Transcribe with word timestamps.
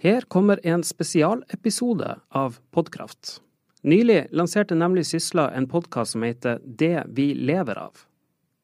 Her 0.00 0.20
kommer 0.20 0.60
en 0.62 0.84
spesialepisode 0.84 2.20
av 2.28 2.58
Podkraft. 2.70 3.40
Nylig 3.82 4.26
lanserte 4.30 4.76
nemlig 4.78 5.06
Sysla 5.06 5.50
en 5.50 5.66
podkast 5.68 6.14
som 6.14 6.22
heter 6.22 6.60
Det 6.62 7.02
vi 7.08 7.32
lever 7.34 7.78
av. 7.78 7.96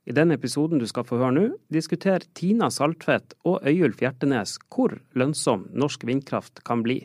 I 0.07 0.15
den 0.15 0.31
episoden 0.31 0.79
du 0.79 0.87
skal 0.87 1.03
få 1.09 1.19
høre 1.19 1.35
nå, 1.35 1.49
diskuterer 1.75 2.23
Tina 2.39 2.69
Saltvedt 2.71 3.35
og 3.43 3.67
Øyulf 3.67 3.99
Hjertenes 4.05 4.61
hvor 4.71 4.95
lønnsom 5.19 5.67
norsk 5.75 6.07
vindkraft 6.07 6.63
kan 6.63 6.87
bli. 6.87 7.01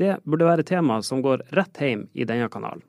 Det 0.00 0.16
burde 0.24 0.48
være 0.48 0.64
tema 0.64 1.02
som 1.04 1.20
går 1.20 1.44
rett 1.60 1.76
hjem 1.76 2.08
i 2.16 2.24
denne 2.24 2.48
kanalen. 2.48 2.80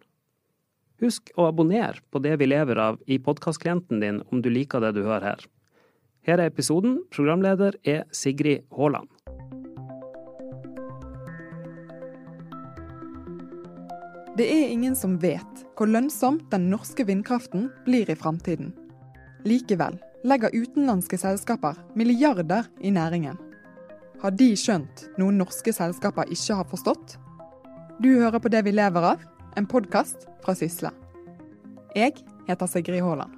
Husk 1.04 1.28
å 1.36 1.50
abonnere 1.52 2.00
på 2.08 2.24
Det 2.24 2.38
vi 2.40 2.48
lever 2.48 2.80
av 2.86 3.04
i 3.06 3.20
podkastklienten 3.20 4.00
din 4.00 4.24
om 4.32 4.40
du 4.40 4.48
liker 4.48 4.80
det 4.80 4.96
du 4.96 5.04
hører 5.04 5.34
her. 5.34 5.46
Her 6.24 6.40
er 6.40 6.56
episoden. 6.56 7.02
Programleder 7.12 7.76
er 7.84 8.08
Sigrid 8.16 8.64
Haaland. 8.72 9.12
Det 14.38 14.46
er 14.54 14.70
ingen 14.70 14.94
som 14.96 15.16
vet 15.18 15.62
hvor 15.74 15.90
lønnsom 15.90 16.36
den 16.52 16.68
norske 16.70 17.02
vindkraften 17.08 17.72
blir 17.88 18.10
i 18.12 18.16
framtiden. 18.16 18.68
Likevel 19.50 19.96
legger 20.30 20.54
utenlandske 20.54 21.18
selskaper 21.18 21.80
milliarder 21.98 22.68
i 22.86 22.92
næringen. 22.94 23.40
Har 24.22 24.36
de 24.38 24.52
skjønt 24.54 25.08
noe 25.18 25.34
norske 25.34 25.74
selskaper 25.74 26.30
ikke 26.30 26.60
har 26.60 26.70
forstått? 26.70 27.16
Du 27.98 28.12
hører 28.12 28.38
på 28.38 28.52
Det 28.54 28.62
vi 28.68 28.76
lever 28.78 29.08
av, 29.16 29.26
en 29.58 29.66
podkast 29.66 30.30
fra 30.46 30.54
Sysle. 30.54 30.94
Jeg 31.96 32.14
heter 32.46 32.70
Sigrid 32.70 33.02
Haaland. 33.02 33.34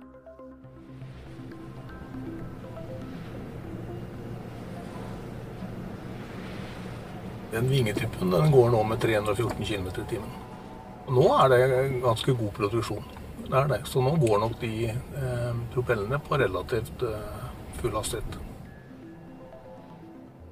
Den 7.56 7.72
vingetuppen 7.72 8.36
går 8.52 8.70
nå 8.76 8.84
med 8.84 9.00
314 9.00 9.64
km 9.64 9.92
i 9.96 10.08
timen. 10.12 10.49
Og 11.10 11.16
nå 11.18 11.26
er 11.34 11.50
det 11.50 11.62
ganske 12.04 12.34
god 12.38 12.52
produksjon. 12.54 13.06
Det 13.48 13.56
er 13.58 13.70
det. 13.72 13.80
Så 13.90 14.02
nå 14.06 14.12
går 14.22 14.44
nok 14.44 14.60
de 14.62 14.92
eh, 14.94 15.62
propellene 15.74 16.20
på 16.22 16.38
relativt 16.38 17.02
eh, 17.02 17.48
full 17.80 17.96
hastighet. 17.98 18.38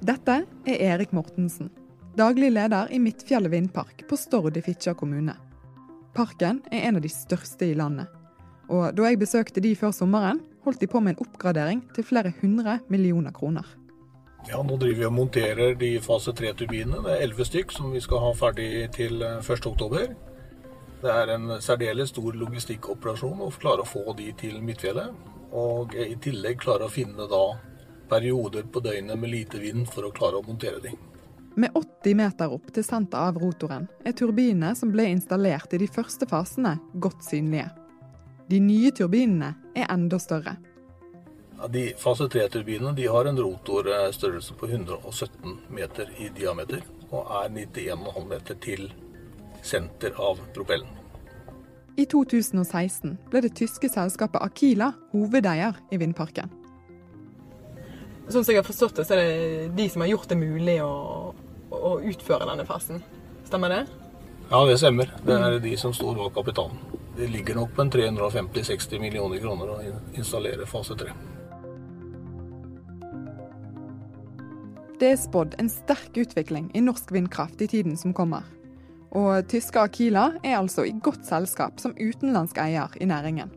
Dette 0.02 0.40
er 0.66 0.82
Erik 0.88 1.14
Mortensen, 1.14 1.70
daglig 2.18 2.50
leder 2.50 2.90
i 2.90 2.98
Midtfjellet 3.02 3.54
vindpark 3.54 4.02
på 4.10 4.18
Stord 4.18 4.58
i 4.58 4.62
Fitjar 4.66 4.98
kommune. 4.98 5.36
Parken 6.14 6.58
er 6.72 6.88
en 6.88 6.98
av 6.98 7.06
de 7.06 7.10
største 7.12 7.70
i 7.70 7.78
landet. 7.78 8.10
Og 8.66 8.90
da 8.98 9.06
jeg 9.06 9.22
besøkte 9.22 9.62
de 9.62 9.76
før 9.78 9.94
sommeren, 9.94 10.42
holdt 10.66 10.82
de 10.82 10.90
på 10.90 10.98
med 10.98 11.14
en 11.14 11.22
oppgradering 11.22 11.84
til 11.94 12.06
flere 12.06 12.34
hundre 12.42 12.80
millioner 12.90 13.30
kroner. 13.30 13.66
Ja, 14.50 14.58
Nå 14.62 14.74
driver 14.74 15.04
vi 15.04 15.06
og 15.06 15.14
monterer 15.14 15.78
de 15.78 15.92
fase 16.02 16.34
3-turbinene. 16.34 17.04
Det 17.06 17.14
er 17.14 17.28
elleve 17.28 17.46
stykk 17.46 17.74
som 17.74 17.94
vi 17.94 18.02
skal 18.02 18.26
ha 18.26 18.34
ferdig 18.38 18.88
til 18.96 19.22
1.10. 19.22 20.27
Det 20.98 21.10
er 21.14 21.30
en 21.30 21.50
særdeles 21.62 22.10
stor 22.10 22.34
logistikkoperasjon 22.34 23.44
å 23.44 23.52
klare 23.54 23.84
å 23.84 23.88
få 23.88 24.16
de 24.18 24.32
til 24.38 24.58
Midtfjellet. 24.64 25.14
Og 25.54 25.94
i 25.94 26.16
tillegg 26.20 26.58
klare 26.60 26.88
å 26.88 26.92
finne 26.92 27.28
da 27.30 27.44
perioder 28.10 28.66
på 28.72 28.82
døgnet 28.82 29.18
med 29.20 29.30
lite 29.30 29.60
vind 29.62 29.86
for 29.92 30.08
å 30.08 30.12
klare 30.14 30.40
å 30.40 30.44
montere 30.46 30.82
de. 30.82 30.94
Med 31.58 31.74
80 31.74 32.14
meter 32.18 32.52
opp 32.54 32.68
til 32.74 32.84
senter 32.86 33.30
av 33.30 33.38
rotoren 33.40 33.88
er 34.06 34.14
turbinene 34.18 34.74
som 34.78 34.92
ble 34.94 35.08
installert 35.10 35.72
i 35.74 35.80
de 35.82 35.88
første 35.90 36.26
fasene, 36.30 36.76
godt 36.94 37.24
synlige. 37.26 37.70
De 38.48 38.60
nye 38.62 38.92
turbinene 38.94 39.54
er 39.76 39.90
enda 39.92 40.18
større. 40.22 40.56
Ja, 41.58 41.66
de 41.66 41.88
fase 41.98 42.28
3-turbinene 42.30 43.10
har 43.10 43.26
en 43.26 43.40
rotorstørrelse 43.42 44.54
på 44.58 44.70
117 44.70 45.58
meter 45.74 46.10
i 46.18 46.30
diameter 46.34 46.84
og 47.10 47.26
er 47.42 47.50
91,5 47.50 48.28
meter 48.30 48.58
til 48.62 48.90
senter 49.68 50.16
av 50.16 50.40
propellen. 50.56 50.90
I 51.98 52.06
2016 52.06 53.16
ble 53.30 53.42
det 53.42 53.56
tyske 53.58 53.90
selskapet 53.90 54.42
Akila 54.44 54.92
hovedeier 55.10 55.78
i 55.90 55.98
vindparken. 55.98 56.52
Sånn 58.28 58.44
som 58.44 58.52
jeg 58.52 58.60
har 58.60 58.66
forstått 58.66 59.00
det, 59.00 59.06
så 59.08 59.16
er 59.16 59.22
det 59.24 59.70
de 59.78 59.88
som 59.90 60.04
har 60.04 60.12
gjort 60.12 60.28
det 60.30 60.36
mulig 60.38 60.76
å, 60.84 60.92
å 61.74 61.94
utføre 62.04 62.46
denne 62.46 62.66
fasen. 62.68 63.00
Stemmer 63.48 63.72
det? 63.72 63.80
Ja, 64.50 64.60
det 64.68 64.76
stemmer. 64.80 65.10
Det 65.24 65.34
er 65.34 65.58
de 65.64 65.72
som 65.80 65.94
står 65.96 66.14
bak 66.20 66.36
kapitalen. 66.36 66.78
Det 67.16 67.26
ligger 67.32 67.58
nok 67.58 67.72
på 67.74 67.82
en 67.82 67.90
350-60 67.90 69.02
millioner 69.02 69.40
kroner 69.42 69.72
å 69.72 69.78
installere 70.14 70.68
fase 70.70 70.94
3. 71.00 71.16
Det 74.98 75.10
er 75.12 75.18
spådd 75.18 75.56
en 75.58 75.72
sterk 75.72 76.16
utvikling 76.20 76.70
i 76.74 76.84
norsk 76.84 77.10
vindkraft 77.14 77.60
i 77.62 77.68
tiden 77.70 77.96
som 77.98 78.14
kommer. 78.14 78.46
Og 79.16 79.46
tyske 79.48 79.80
Akila 79.80 80.34
er 80.42 80.58
altså 80.58 80.84
i 80.84 80.92
godt 80.92 81.24
selskap 81.28 81.80
som 81.80 81.96
utenlandsk 81.96 82.60
eier 82.60 82.92
i 83.00 83.08
næringen. 83.08 83.52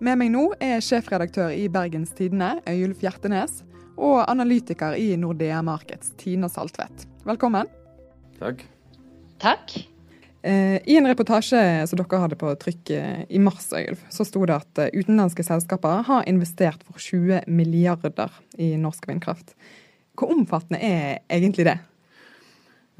Med 0.00 0.16
meg 0.16 0.30
nå 0.32 0.46
er 0.64 0.80
sjefredaktør 0.80 1.52
i 1.52 1.66
Bergens 1.68 2.14
Tidende, 2.16 2.54
Øyulf 2.68 3.02
Hjertenes, 3.04 3.60
og 4.00 4.22
analytiker 4.24 4.96
i 4.96 5.12
Nordea 5.20 5.60
Markets, 5.60 6.14
Tina 6.16 6.48
Saltvedt. 6.48 7.04
Velkommen. 7.28 7.68
Takk. 8.38 8.64
Takk. 9.42 9.74
Eh, 10.42 10.78
I 10.88 10.96
en 10.96 11.08
reportasje 11.10 11.60
som 11.86 12.00
dere 12.00 12.22
hadde 12.22 12.38
på 12.40 12.54
trykk 12.62 12.94
eh, 12.96 13.20
i 13.28 13.42
mars, 13.44 13.68
Øyulf, 13.76 14.06
så 14.08 14.24
sto 14.24 14.40
det 14.48 14.56
at 14.56 14.80
eh, 14.80 14.94
utenlandske 14.96 15.44
selskaper 15.44 16.00
har 16.08 16.24
investert 16.30 16.80
for 16.88 16.96
20 16.96 17.44
milliarder 17.52 18.32
i 18.56 18.72
norsk 18.80 19.04
vindkraft. 19.10 19.52
Hvor 20.16 20.32
omfattende 20.32 20.80
er 20.80 21.20
egentlig 21.28 21.68
det? 21.68 21.76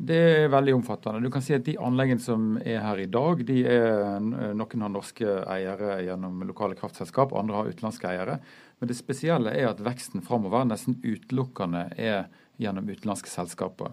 Det 0.01 0.17
er 0.17 0.49
veldig 0.49 0.75
omfattende. 0.79 1.21
Du 1.21 1.33
kan 1.33 1.43
si 1.45 1.53
at 1.53 1.67
De 1.67 1.75
anleggene 1.77 2.23
som 2.25 2.55
er 2.65 2.81
her 2.81 3.01
i 3.03 3.09
dag, 3.11 3.43
de 3.45 3.59
er 3.69 4.21
noen 4.23 4.85
har 4.85 4.93
norske 4.93 5.35
eiere 5.45 5.99
gjennom 6.07 6.41
lokale 6.49 6.79
kraftselskap, 6.79 7.35
andre 7.37 7.59
har 7.59 7.69
utenlandske 7.69 8.09
eiere. 8.09 8.39
Men 8.81 8.89
det 8.89 8.97
spesielle 8.97 9.53
er 9.53 9.69
at 9.69 9.83
veksten 9.85 10.25
framover 10.25 10.65
nesten 10.69 10.97
utelukkende 11.05 11.91
er 12.01 12.31
gjennom 12.61 12.89
utenlandske 12.89 13.29
selskaper. 13.33 13.93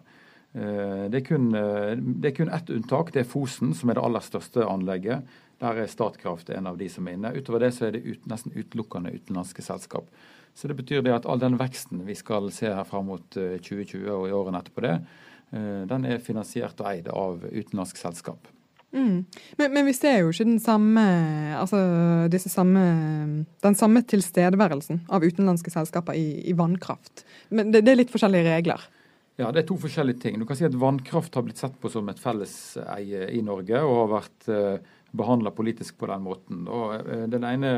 Eh, 0.53 1.03
det 1.11 1.21
er, 1.21 1.25
kun, 1.27 1.51
eh, 1.55 1.99
det 1.99 2.31
er 2.31 2.37
kun 2.39 2.55
ett 2.55 2.71
unntak, 2.71 3.11
det 3.11 3.25
er 3.25 3.29
Fosen, 3.29 3.75
som 3.75 3.91
er 3.91 3.99
det 3.99 4.07
aller 4.07 4.23
største 4.23 4.63
anlegget. 4.63 5.37
Der 5.59 5.83
er 5.83 5.91
Statkraft 5.91 6.53
en 6.53 6.71
av 6.71 6.79
de 6.79 6.87
som 6.93 7.07
er 7.07 7.17
inne. 7.17 7.35
Utover 7.35 7.65
det 7.65 7.73
så 7.75 7.89
er 7.89 7.97
det 7.97 8.05
ut, 8.07 8.27
nesten 8.31 8.55
utelukkende 8.55 9.11
utenlandske 9.11 9.65
selskap. 9.65 10.07
Så 10.55 10.69
det 10.71 10.77
betyr 10.79 11.03
det 11.03 11.13
at 11.13 11.27
all 11.29 11.41
den 11.41 11.59
veksten 11.59 12.05
vi 12.07 12.15
skal 12.17 12.47
se 12.55 12.71
her 12.71 12.85
fram 12.87 13.11
mot 13.11 13.27
2020 13.35 14.05
eh, 14.05 14.13
og 14.13 14.29
i 14.29 14.37
årene 14.37 14.63
etterpå 14.63 14.87
det, 14.87 14.99
Eh, 15.01 15.36
den 15.51 16.05
er 16.09 16.19
finansiert 16.19 16.81
og 16.83 16.89
eid 16.89 17.05
av 17.07 17.45
utenlandsk 17.47 18.01
selskap. 18.01 18.49
Mm. 18.91 19.25
Men, 19.57 19.73
men, 19.73 19.85
vi 19.85 19.93
ser 19.95 20.21
jo 20.21 20.31
ikke 20.31 20.47
den 20.47 20.59
samme, 20.63 21.03
altså 21.59 21.79
samme, 22.47 22.83
den 23.63 23.77
samme 23.77 24.03
tilstedeværelsen 24.07 25.03
av 25.11 25.25
utenlandske 25.27 25.73
selskaper 25.73 26.15
i, 26.15 26.27
i 26.47 26.55
vannkraft. 26.57 27.25
Men 27.49 27.73
det, 27.73 27.83
det, 27.83 27.93
er 27.93 28.01
litt 28.01 28.13
forskjellige 28.13 28.47
regler? 28.47 28.85
Ja, 29.37 29.51
det 29.53 29.61
er 29.61 29.67
to 29.69 29.77
forskjellige 29.77 30.23
ting. 30.23 30.37
Du 30.39 30.47
kan 30.49 30.57
si 30.57 30.65
at 30.65 30.75
Vannkraft 30.81 31.35
har 31.37 31.43
blitt 31.45 31.59
sett 31.61 31.75
på 31.77 31.91
som 31.93 32.07
et 32.09 32.21
felleseie 32.21 33.27
i 33.37 33.43
Norge 33.45 33.83
og 33.85 33.99
har 33.99 34.13
vært 34.15 34.47
eh, 34.49 34.93
behandla 35.17 35.51
politisk 35.53 35.99
på 36.01 36.09
den 36.09 36.23
måten. 36.25 36.63
Og, 36.65 36.95
eh, 37.03 37.27
den 37.29 37.45
ene 37.45 37.73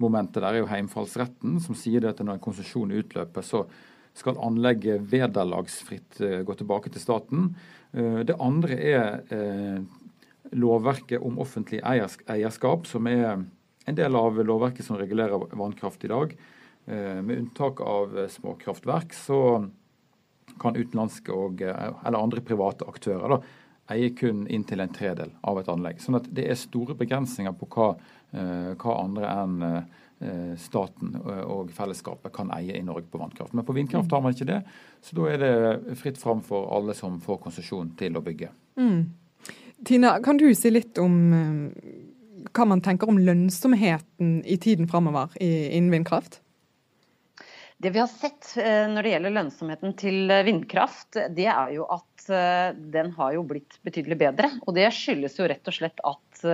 momentet 0.00 0.40
der 0.40 0.48
er 0.48 0.62
jo 0.62 0.70
heimfallsretten, 0.70 1.58
som 1.60 1.76
sier 1.76 2.08
at 2.08 2.22
når 2.24 2.38
en 2.38 2.46
konsesjon 2.46 2.94
utløper, 2.96 3.44
så 3.44 3.66
skal 4.14 4.38
anlegget 4.38 5.02
vederlagsfritt 5.10 6.20
eh, 6.22 6.40
gå 6.46 6.54
tilbake 6.58 6.92
til 6.94 7.02
staten. 7.02 7.50
Eh, 7.92 8.22
det 8.26 8.38
andre 8.42 8.78
er 8.78 9.34
eh, 9.34 9.80
lovverket 10.54 11.22
om 11.24 11.40
offentlig 11.42 11.82
eierskap, 11.82 12.86
som 12.86 13.08
er 13.10 13.42
en 13.84 13.98
del 13.98 14.16
av 14.16 14.38
lovverket 14.38 14.86
som 14.86 14.98
regulerer 15.00 15.50
vannkraft 15.58 16.04
i 16.06 16.12
dag. 16.12 16.36
Med 16.84 17.38
unntak 17.38 17.80
av 17.80 18.12
småkraftverk 18.28 19.14
så 19.16 19.38
kan 20.60 20.76
utenlandske 20.76 21.32
og, 21.32 21.62
eller 21.64 22.18
andre 22.18 22.42
private 22.44 22.84
aktører 22.88 23.32
da, 23.32 23.38
eie 23.92 24.10
kun 24.16 24.42
inntil 24.52 24.84
en 24.84 24.92
tredel 24.92 25.32
av 25.48 25.60
et 25.60 25.70
anlegg. 25.72 26.00
Sånn 26.04 26.20
at 26.20 26.28
det 26.28 26.44
er 26.44 26.60
store 26.60 26.96
begrensninger 26.96 27.56
på 27.56 27.70
hva, 27.72 27.88
hva 28.76 28.98
andre 29.00 29.32
enn 29.32 29.56
staten 30.60 31.16
og 31.24 31.72
fellesskapet 31.74 32.32
kan 32.34 32.52
eie 32.56 32.78
i 32.78 32.84
Norge 32.84 33.08
på 33.10 33.20
vannkraft. 33.20 33.54
Men 33.54 33.66
på 33.66 33.74
vindkraft 33.76 34.12
har 34.12 34.22
man 34.24 34.34
ikke 34.34 34.48
det, 34.48 34.60
så 35.04 35.18
da 35.18 35.26
er 35.32 35.42
det 35.42 35.96
fritt 36.00 36.20
fram 36.20 36.42
for 36.44 36.70
alle 36.76 36.96
som 36.96 37.20
får 37.22 37.42
konsesjon 37.44 37.92
til 37.98 38.16
å 38.18 38.24
bygge. 38.24 38.50
Mm. 38.80 39.02
Tina, 39.84 40.16
kan 40.24 40.40
du 40.40 40.46
si 40.56 40.70
litt 40.72 40.98
om 41.02 41.18
eh, 41.36 42.46
hva 42.54 42.68
man 42.68 42.82
tenker 42.84 43.10
om 43.10 43.20
lønnsomheten 43.20 44.38
i 44.46 44.56
tiden 44.60 44.88
framover 44.88 45.34
innen 45.40 45.92
vindkraft? 45.92 46.40
Det 47.76 47.90
vi 47.92 48.00
har 48.00 48.08
sett 48.08 48.54
eh, 48.62 48.86
når 48.88 49.04
det 49.04 49.14
gjelder 49.16 49.36
lønnsomheten 49.38 49.96
til 50.00 50.34
vindkraft, 50.46 51.18
det 51.36 51.50
er 51.50 51.76
jo 51.76 51.88
at 51.92 52.10
den 52.24 53.10
har 53.18 53.34
jo 53.34 53.42
blitt 53.44 53.74
betydelig 53.84 54.16
bedre. 54.22 54.48
Og 54.64 54.72
det 54.78 54.86
skyldes 54.96 55.34
jo 55.36 55.48
rett 55.50 55.68
og 55.68 55.74
slett 55.76 55.98
at 56.08 56.44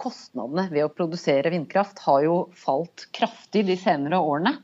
kostnadene 0.00 0.68
ved 0.72 0.86
å 0.86 0.92
produsere 0.92 1.52
vindkraft 1.54 2.02
har 2.06 2.22
jo 2.26 2.38
falt 2.58 3.08
kraftig 3.16 3.64
de 3.68 3.76
senere 3.80 4.20
årene. 4.20 4.56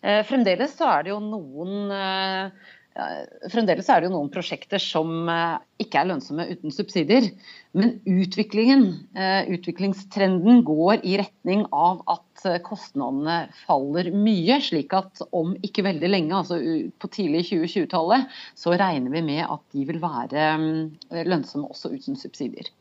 Eh, 0.00 0.22
fremdeles 0.28 0.76
så 0.78 0.88
er 0.94 1.06
det 1.06 1.14
jo 1.14 1.20
noen 1.24 1.94
eh, 1.94 2.68
Fremdeles 3.50 3.86
det 3.86 4.08
jo 4.08 4.12
noen 4.12 4.30
prosjekter 4.34 4.82
som 4.82 5.28
eh, 5.30 5.58
ikke 5.82 6.00
er 6.00 6.08
lønnsomme 6.10 6.46
uten 6.50 6.74
subsidier. 6.74 7.28
Men 7.76 7.94
utviklingen, 8.02 8.82
eh, 9.14 9.46
utviklingstrenden 9.54 10.64
går 10.66 11.06
i 11.06 11.14
retning 11.20 11.62
av 11.70 12.02
at 12.10 12.44
eh, 12.50 12.58
kostnadene 12.66 13.38
faller 13.62 14.10
mye. 14.10 14.58
Slik 14.66 14.96
at 14.98 15.22
om 15.30 15.54
ikke 15.62 15.86
veldig 15.86 16.10
lenge, 16.10 16.34
altså 16.42 16.58
på 17.00 17.12
tidlig 17.14 17.46
2020-tallet, 17.52 18.26
så 18.58 18.74
regner 18.74 19.14
vi 19.14 19.24
med 19.30 19.46
at 19.46 19.62
de 19.70 19.86
vil 19.86 20.02
være 20.02 20.50
lønnsomme 21.30 21.70
også 21.70 21.94
uten 21.94 22.18
subsidier. 22.18 22.74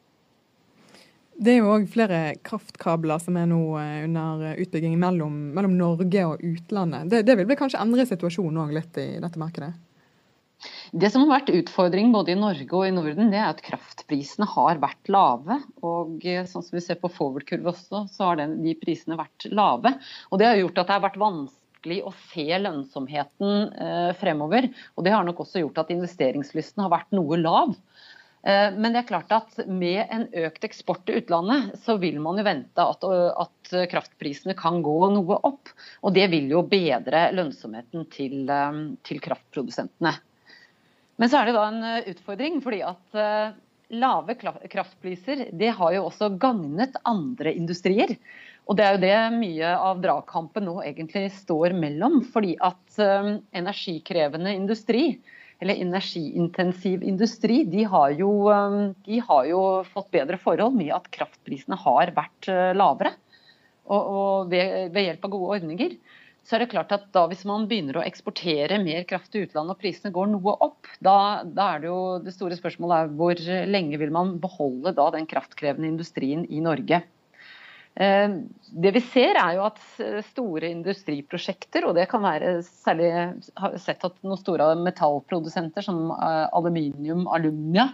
Det 1.39 1.53
er 1.53 1.61
jo 1.61 1.69
òg 1.71 1.85
flere 1.87 2.33
kraftkabler 2.43 3.21
som 3.23 3.37
er 3.39 3.45
nå 3.47 3.61
under 3.79 4.57
utbygging 4.59 4.97
mellom, 4.99 5.37
mellom 5.55 5.77
Norge 5.79 6.23
og 6.27 6.41
utlandet. 6.43 7.07
Det, 7.13 7.21
det 7.27 7.37
vil 7.39 7.47
vel 7.47 7.59
kanskje 7.59 7.79
endre 7.79 8.03
situasjonen 8.09 8.59
òg 8.65 8.73
litt 8.75 8.99
i 8.99 9.13
dette 9.23 9.39
markedet? 9.39 9.71
Det 10.91 11.07
som 11.13 11.23
har 11.23 11.37
vært 11.37 11.53
utfordring 11.53 12.09
både 12.11 12.33
i 12.33 12.39
Norge 12.39 12.67
og 12.75 12.83
i 12.87 12.91
Norden, 12.91 13.29
det 13.31 13.39
er 13.39 13.53
at 13.53 13.61
kraftprisene 13.63 14.47
har 14.51 14.81
vært 14.81 15.11
lave. 15.11 15.59
Og 15.85 16.25
eh, 16.27 16.43
sånn 16.49 16.65
som 16.65 16.75
vi 16.75 16.83
ser 16.83 16.99
på 16.99 17.11
forward-kurv 17.13 17.71
også, 17.71 18.03
så 18.11 18.31
har 18.31 18.41
den, 18.41 18.57
de 18.65 18.75
prisene 18.81 19.19
vært 19.19 19.47
lave. 19.53 19.95
Og 20.33 20.41
det 20.41 20.49
har 20.49 20.59
gjort 20.59 20.81
at 20.81 20.89
det 20.89 20.97
har 20.97 21.05
vært 21.05 21.19
vanskelig 21.21 22.01
å 22.03 22.15
se 22.33 22.47
lønnsomheten 22.65 23.55
eh, 23.85 24.11
fremover. 24.19 24.67
Og 24.97 25.07
det 25.07 25.15
har 25.15 25.23
nok 25.27 25.45
også 25.45 25.63
gjort 25.63 25.85
at 25.85 25.95
investeringslysten 25.95 26.83
har 26.83 26.91
vært 26.97 27.15
noe 27.15 27.39
lav. 27.39 27.77
Eh, 28.43 28.71
men 28.75 28.93
det 28.93 29.01
er 29.01 29.09
klart 29.09 29.31
at 29.35 29.57
med 29.67 29.99
en 30.07 30.25
økt 30.45 30.63
eksport 30.63 31.03
til 31.07 31.19
utlandet, 31.19 31.73
så 31.83 31.97
vil 31.99 32.19
man 32.23 32.39
jo 32.39 32.47
vente 32.47 32.85
at, 32.93 33.05
at, 33.43 33.71
kraftprisene 33.91 34.55
kan 34.57 34.79
gå 34.85 34.97
noe 35.13 35.39
opp. 35.45 35.71
Og 36.03 36.15
det 36.15 36.29
vil 36.31 36.47
jo 36.53 36.63
bedre 36.67 37.27
lønnsomheten 37.35 38.07
til, 38.13 38.43
eh, 38.49 38.83
til 39.05 39.23
kraftprodusentene. 39.23 40.13
Men 41.19 41.31
så 41.31 41.41
er 41.41 41.49
det 41.49 41.57
da 41.57 41.65
en 41.67 41.81
eh, 41.83 42.13
utfordring, 42.13 42.61
fordi 42.63 42.83
at 42.87 43.19
lave 43.89 44.35
kraftpriser 44.37 45.47
det 45.57 45.71
har 45.73 45.93
jo 45.95 46.05
også 46.05 46.29
gagnet 46.39 46.95
andre 47.09 47.51
industrier. 47.57 48.13
Og 48.69 48.77
det 48.77 48.85
er 48.85 48.93
jo 48.93 49.01
det 49.01 49.15
mye 49.33 49.71
av 49.73 49.97
dragkampen 50.03 50.67
nå 50.69 50.75
egentlig 50.85 51.31
står 51.33 51.73
mellom. 51.73 52.19
Fordi 52.29 52.53
at 52.61 52.99
energikrevende 53.01 54.53
industri, 54.53 55.15
eller 55.59 55.81
energiintensiv 55.83 57.03
industri, 57.03 57.63
de 57.67 57.83
har, 57.91 58.13
jo, 58.15 58.29
de 59.05 59.19
har 59.27 59.49
jo 59.49 59.63
fått 59.91 60.11
bedre 60.15 60.39
forhold 60.39 60.77
med 60.79 60.93
at 60.95 61.09
kraftprisene 61.11 61.75
har 61.81 62.13
vært 62.15 62.47
lavere. 62.79 63.11
Og, 63.89 63.99
og 63.99 64.53
ved, 64.53 64.93
ved 64.95 65.07
hjelp 65.07 65.27
av 65.27 65.33
gode 65.33 65.59
ordninger 65.59 65.97
så 66.49 66.55
er 66.55 66.63
det 66.63 66.71
klart 66.71 66.93
at 66.95 67.09
da 67.13 67.25
hvis 67.29 67.43
man 67.45 67.67
begynner 67.69 67.99
å 67.99 68.05
eksportere 68.05 68.79
mer 68.81 69.03
kraft 69.09 69.29
til 69.33 69.45
utlandet 69.45 69.75
og 69.75 69.81
prisene 69.81 70.13
går 70.15 70.31
noe 70.31 70.55
opp, 70.65 70.87
da, 71.03 71.43
da, 71.45 71.75
er 71.75 71.83
det 71.83 71.89
jo 71.91 71.99
det 72.23 72.33
store 72.33 72.57
spørsmålet 72.57 72.95
er 73.03 73.11
hvor 73.19 73.43
lenge 73.69 73.99
vil 74.01 74.13
man 74.15 74.37
beholde 74.41 74.95
da 74.97 75.09
den 75.13 75.27
kraftkrevende 75.29 75.91
industrien 75.91 76.47
i 76.49 76.63
Norge. 76.65 77.03
Eh, 77.99 78.31
det 78.69 78.91
vi 78.95 78.99
ser 79.03 79.35
er 79.35 79.57
jo 79.57 79.65
at 79.65 79.79
store 80.29 80.69
industriprosjekter, 80.71 81.83
og 81.89 81.97
det 81.97 82.05
kan 82.07 82.23
være 82.23 82.59
særlig 82.63 83.09
sett 83.83 84.05
at 84.07 84.15
noen 84.23 84.39
store 84.39 84.69
metallprodusenter 84.79 85.83
som 85.83 86.13
eh, 86.15 86.45
aluminium, 86.55 87.25
alumnia, 87.27 87.89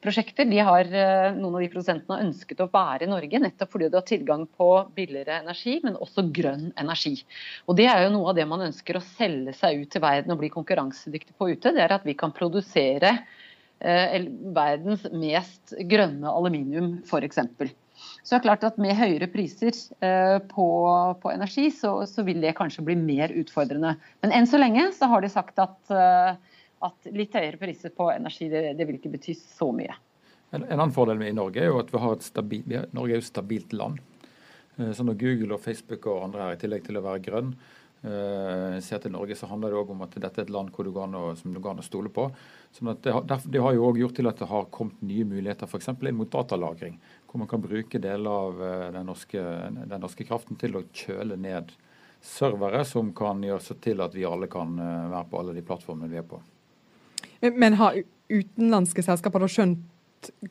prosjekter. 0.00 0.48
De 0.48 0.62
har, 0.64 0.88
eh, 0.88 1.26
noen 1.36 1.58
av 1.58 1.64
de 1.64 1.68
produsentene 1.74 2.16
har 2.16 2.24
ønsket 2.24 2.62
å 2.64 2.70
være 2.72 3.04
i 3.04 3.10
Norge 3.10 3.42
nettopp 3.42 3.74
fordi 3.74 3.90
du 3.92 3.98
har 3.98 4.06
tilgang 4.08 4.46
på 4.48 4.70
billigere 4.96 5.42
energi, 5.42 5.76
men 5.84 6.00
også 6.00 6.24
grønn 6.32 6.70
energi. 6.80 7.18
Og 7.68 7.76
Det 7.76 7.90
er 7.90 8.06
jo 8.06 8.14
noe 8.16 8.32
av 8.32 8.40
det 8.40 8.48
man 8.48 8.64
ønsker 8.64 8.96
å 8.96 9.04
selge 9.12 9.52
seg 9.60 9.84
ut 9.84 9.92
til 9.92 10.04
verden 10.06 10.32
og 10.32 10.40
bli 10.40 10.48
konkurransedyktig 10.56 11.36
på 11.36 11.52
ute. 11.52 11.74
Det 11.76 11.84
er 11.84 11.98
at 11.98 12.08
vi 12.08 12.16
kan 12.16 12.32
produsere 12.32 13.18
verdens 13.80 15.06
mest 15.08 15.72
grønne 15.88 16.28
aluminium, 16.28 16.98
f.eks. 17.08 17.38
Så 18.22 18.34
det 18.34 18.38
er 18.40 18.46
klart 18.48 18.64
at 18.68 18.78
Med 18.80 18.96
høyere 18.98 19.28
priser 19.32 19.74
eh, 20.04 20.38
på, 20.50 20.68
på, 21.22 21.32
energi, 21.32 21.68
så, 21.74 21.98
så, 22.08 22.24
vil 22.26 22.40
det 22.42 22.56
kanskje 22.58 22.84
bli 22.86 22.96
mer 22.98 23.32
utfordrende. 23.32 23.96
Men 24.24 24.34
enn 24.36 24.48
så 24.48 24.60
lenge 24.60 24.90
så 24.96 25.10
har 25.12 25.24
de 25.24 25.32
sagt 25.32 25.60
at 25.62 25.94
eh, 25.94 26.38
at 26.86 27.10
litt 27.12 27.34
høyere 27.36 27.60
priser 27.60 27.92
på 27.92 28.08
energi 28.12 28.48
det, 28.52 28.62
det 28.78 28.86
vil 28.88 28.96
ikke 28.96 29.12
bety 29.12 29.34
så 29.36 29.68
mye. 29.74 29.96
En, 30.50 30.64
en, 30.64 30.78
annen 30.78 30.94
fordel 30.94 31.20
med 31.20 31.30
i 31.30 31.36
Norge 31.36 31.62
er 31.62 31.68
jo 31.70 31.80
at 31.82 31.92
vi 31.92 32.00
har 32.02 32.16
et 32.16 32.26
stabil, 32.26 32.62
vi 32.66 32.78
har, 32.78 32.88
Norge 32.96 33.14
er 33.14 33.20
jo 33.20 33.24
et 33.24 33.28
stabilt 33.28 33.74
land. 33.76 34.00
Eh, 34.78 34.92
så 34.96 35.06
når 35.06 35.18
Google 35.20 35.56
og 35.56 35.62
Facebook 35.64 36.08
og 36.10 36.24
andre 36.28 36.46
her, 36.46 36.56
i 36.56 36.62
tillegg 36.62 36.86
til 36.86 36.98
å 36.98 37.04
være 37.04 37.24
grønn, 37.26 37.52
uh, 38.04 38.78
ser 38.82 39.02
til 39.02 39.12
Norge, 39.14 39.36
så 39.36 39.48
handler 39.50 39.72
det 39.72 39.80
òg 39.80 39.92
om 39.94 40.04
at 40.06 40.16
dette 40.16 40.42
er 40.42 40.46
et 40.46 40.52
land 40.54 40.72
du 40.72 40.90
å, 40.90 41.22
som 41.36 41.52
du 41.52 41.60
går 41.60 41.74
an 41.74 41.82
å 41.82 41.86
stole 41.86 42.12
på. 42.12 42.28
Sånn 42.76 42.92
det, 43.02 43.12
har, 43.12 43.26
det 43.26 43.62
har 43.62 43.76
jo 43.76 43.86
òg 43.88 44.00
gjort 44.00 44.16
til 44.20 44.30
at 44.30 44.40
det 44.40 44.48
har 44.50 44.70
kommet 44.74 45.02
nye 45.02 45.26
muligheter 45.28 45.68
f.eks. 45.68 45.92
inn 45.92 46.18
mot 46.18 46.30
datalagring. 46.30 46.98
Hvor 47.26 47.42
man 47.42 47.50
kan 47.50 47.62
bruke 47.62 48.02
deler 48.02 48.30
av 48.30 48.62
uh, 48.62 48.88
den, 48.96 49.06
norske, 49.10 49.44
den, 49.82 50.00
norske, 50.00 50.26
kraften 50.28 50.58
til 50.60 50.80
å 50.80 50.86
kjøle 50.92 51.38
ned 51.40 51.74
servere 52.20 52.82
som 52.84 53.14
kan 53.16 53.40
gjøre 53.44 53.64
seg 53.64 53.80
til 53.84 54.02
at 54.04 54.16
vi 54.16 54.26
alle 54.28 54.50
kan 54.52 54.74
uh, 54.80 55.10
være 55.12 55.28
på 55.30 55.42
alle 55.42 55.56
de 55.56 55.64
plattformene 55.66 56.10
vi 56.12 56.20
er 56.20 56.26
på. 56.28 56.40
Men, 57.40 57.56
men 57.56 57.78
har 57.80 58.02
utenlandske 58.30 59.02
selskaper 59.04 59.42
da 59.42 59.48
skjønt 59.50 59.80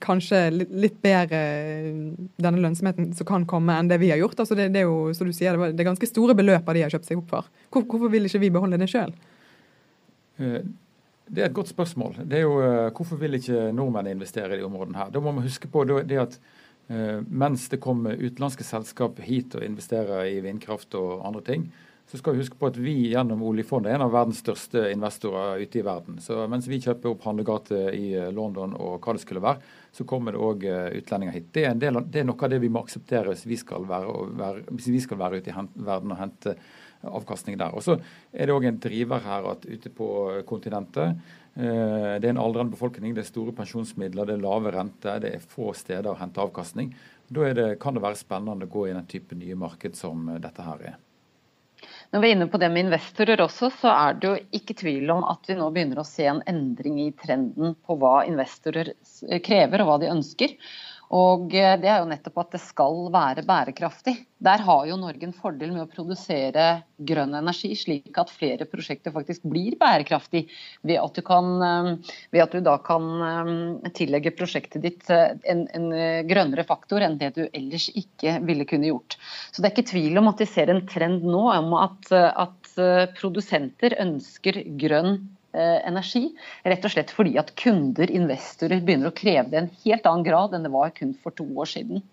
kanskje 0.01 0.42
litt 0.54 0.98
bedre 1.04 1.39
eh, 1.39 1.88
denne 2.42 2.62
lønnsomheten 2.63 3.12
som 3.18 3.27
kan 3.30 3.45
komme, 3.50 3.75
enn 3.75 3.89
det 3.92 4.00
vi 4.01 4.12
har 4.13 4.21
gjort? 4.21 4.39
Altså 4.42 4.57
det, 4.57 4.69
det, 4.74 4.83
er 4.83 4.89
jo, 4.89 5.13
som 5.18 5.30
du 5.30 5.36
sier, 5.36 5.57
det 5.69 5.83
er 5.83 5.89
ganske 5.92 6.10
store 6.10 6.36
beløp 6.38 6.69
de 6.74 6.86
har 6.86 6.94
kjøpt 6.94 7.10
seg 7.10 7.21
opp 7.21 7.33
for. 7.33 7.50
Hvor, 7.69 7.86
hvorfor 7.89 8.13
vil 8.13 8.30
ikke 8.30 8.42
vi 8.44 8.54
beholde 8.54 8.80
det 8.81 8.89
sjøl? 8.92 9.13
Eh, 10.39 10.62
det 11.30 11.44
er 11.44 11.51
et 11.51 11.57
godt 11.57 11.69
spørsmål. 11.69 12.24
Det 12.25 12.39
er 12.39 12.48
jo, 12.48 12.56
eh, 12.66 12.88
Hvorfor 12.95 13.21
vil 13.21 13.38
ikke 13.38 13.69
nordmenn 13.75 14.10
investere 14.16 14.56
i 14.56 14.62
de 14.62 14.66
områdene 14.66 15.04
her? 15.04 15.13
Da 15.13 15.21
må 15.21 15.36
man 15.36 15.45
huske 15.45 15.69
på 15.71 15.86
det 15.89 16.18
at 16.19 16.42
mens 16.89 17.68
det 17.69 17.77
kommer 17.83 18.18
utenlandske 18.18 18.66
selskap 18.66 19.19
hit 19.21 19.54
og 19.54 19.62
investerer 19.62 20.24
i 20.25 20.39
vindkraft 20.42 20.95
og 20.98 21.19
andre 21.21 21.44
ting, 21.45 21.68
så 22.09 22.17
skal 22.17 22.33
vi 22.33 22.41
huske 22.41 22.57
på 22.57 22.69
at 22.71 22.77
vi 22.81 22.94
gjennom 23.11 23.44
oljefondet 23.45 23.91
er 23.91 24.00
en 24.00 24.07
av 24.07 24.13
verdens 24.15 24.39
største 24.41 24.88
investorer 24.89 25.61
ute 25.61 25.77
i 25.77 25.83
verden. 25.85 26.17
Så 26.25 26.41
mens 26.50 26.65
vi 26.65 26.79
kjøper 26.81 27.11
opp 27.11 27.25
handlegater 27.27 27.94
i 27.94 28.15
eh, 28.17 28.31
London 28.33 28.73
og 28.73 28.95
hva 29.03 29.13
det 29.13 29.21
skulle 29.21 29.44
være, 29.44 29.61
så 29.94 30.06
kommer 30.09 30.33
det 30.33 30.41
òg 30.41 30.63
eh, 30.65 30.88
utlendinger 30.97 31.35
hit. 31.38 31.51
Det 31.53 31.67
er, 31.69 31.75
del, 31.77 32.00
det 32.09 32.23
er, 32.23 32.25
noe 32.25 32.47
av 32.47 32.50
det 32.50 32.61
vi 32.63 32.71
må 32.73 32.81
akseptere 32.81 33.29
hvis 33.29 33.45
vi 33.45 33.59
skal 33.61 33.85
være, 33.89 34.15
være, 34.39 34.63
vi 34.81 35.01
skal 35.03 35.19
være 35.21 35.38
ute 35.38 35.53
i 35.53 35.65
verden 35.85 36.15
og 36.15 36.17
hente 36.17 36.56
avkastning 37.06 37.59
der. 37.59 37.75
Og 37.77 37.85
så 37.85 38.00
er 38.33 38.50
det 38.50 38.56
òg 38.56 38.65
en 38.71 38.79
driver 38.81 39.21
her 39.27 39.45
at 39.51 39.67
ute 39.69 39.91
på 39.94 40.07
kontinentet 40.50 41.11
eh, 41.13 42.15
det 42.17 42.25
er 42.25 42.31
en 42.31 42.41
aldrende 42.41 42.73
befolkning, 42.73 43.13
det 43.13 43.21
er 43.21 43.29
store 43.29 43.53
pensjonsmidler, 43.59 44.25
det 44.31 44.39
er 44.39 44.41
lave 44.47 44.73
renter, 44.73 45.21
det 45.21 45.35
er 45.35 45.45
få 45.45 45.75
steder 45.78 46.09
å 46.09 46.18
hente 46.18 46.42
avkastning. 46.42 46.89
Da 47.30 47.54
det, 47.54 47.68
kan 47.83 47.94
det 47.94 48.01
være 48.01 48.18
spennende 48.18 48.66
å 48.66 48.73
gå 48.73 48.87
i 48.89 48.97
den 48.97 49.06
type 49.06 49.37
nye 49.37 49.59
marked 49.61 49.94
som 49.94 50.25
dette 50.42 50.66
her 50.66 50.89
er. 50.95 50.97
Når 52.09 52.21
vi 52.23 52.30
er 52.30 52.33
inne 52.33 52.47
på 52.49 52.57
det 52.57 52.71
med 52.73 52.87
investorer 52.87 53.42
også, 53.44 53.68
så 53.81 53.89
er 53.94 54.16
det 54.18 54.30
jo 54.30 54.37
ikke 54.57 54.75
tvil 54.80 55.11
om 55.13 55.21
at 55.30 55.45
vi 55.45 55.57
nå 55.59 55.68
begynner 55.73 56.01
å 56.01 56.07
se 56.07 56.25
en 56.25 56.42
endring 56.49 56.97
i 57.04 57.11
trenden 57.13 57.75
på 57.85 57.97
hva 58.01 58.23
investorer 58.25 58.95
krever 59.45 59.83
og 59.83 59.92
hva 59.92 59.97
de 60.01 60.09
ønsker. 60.09 60.56
Og 61.16 61.54
eh, 61.57 61.75
det 61.81 61.89
er 61.89 62.04
jo 62.04 62.09
nettopp 62.09 62.37
at 62.44 62.51
det 62.54 62.61
skal 62.61 63.07
være 63.13 63.44
bærekraftig. 63.47 64.13
Der 64.45 64.61
har 64.63 64.83
jo 64.85 64.97
Norge 64.99 65.25
en 65.25 65.33
fordel 65.35 65.71
med 65.73 65.81
å 65.83 65.89
produsere 65.89 66.83
grønn 67.01 67.33
energi, 67.35 67.71
slik 67.75 68.16
at 68.21 68.30
flere 68.30 68.68
prosjekter 68.69 69.13
faktisk 69.16 69.47
blir 69.49 69.75
bærekraftig. 69.80 70.44
Ved 70.85 71.01
at 71.01 71.18
du, 71.18 71.23
kan, 71.25 71.49
eh, 71.66 72.13
ved 72.35 72.45
at 72.45 72.54
du 72.54 72.61
da 72.66 72.78
kan 72.85 73.09
eh, 73.25 73.89
tillegge 73.97 74.35
prosjektet 74.37 74.85
ditt 74.85 75.09
en, 75.09 75.66
en, 75.73 75.89
grønnere 76.30 76.63
faktor 76.68 77.01
enn 77.01 77.18
det 77.18 77.31
du 77.39 77.42
ellers 77.47 77.87
ikke 77.97 78.37
ville 78.45 78.68
kunne 78.69 78.92
gjort. 78.92 79.18
Så 79.49 79.63
det 79.63 79.69
er 79.71 79.75
ikke 79.75 79.89
tvil 79.95 80.21
om 80.21 80.30
at 80.30 80.44
vi 80.44 80.49
ser 80.51 80.69
en 80.69 80.85
trend 80.89 81.25
nå 81.25 81.42
om 81.56 81.73
at, 81.80 82.11
at 82.13 82.71
produsenter 83.18 83.97
ønsker 84.04 84.61
grønn 84.80 85.18
Eh, 85.19 85.39
energi. 85.53 86.27
Rett 86.68 86.85
og 86.85 86.94
slett 86.94 87.13
fordi 87.15 87.37
at 87.41 87.56
kunder, 87.57 88.11
investorer, 88.11 88.83
begynner 88.85 89.09
å 89.09 89.15
kreve 89.18 89.47
det 89.49 89.57
i 89.57 89.61
en 89.63 89.71
helt 89.85 90.09
annen 90.09 90.27
grad 90.27 90.53
enn 90.53 90.68
det 90.68 90.73
var 90.73 90.94
kun 90.95 91.15
for 91.18 91.35
to 91.35 91.47
år 91.57 91.71
siden. 91.71 92.03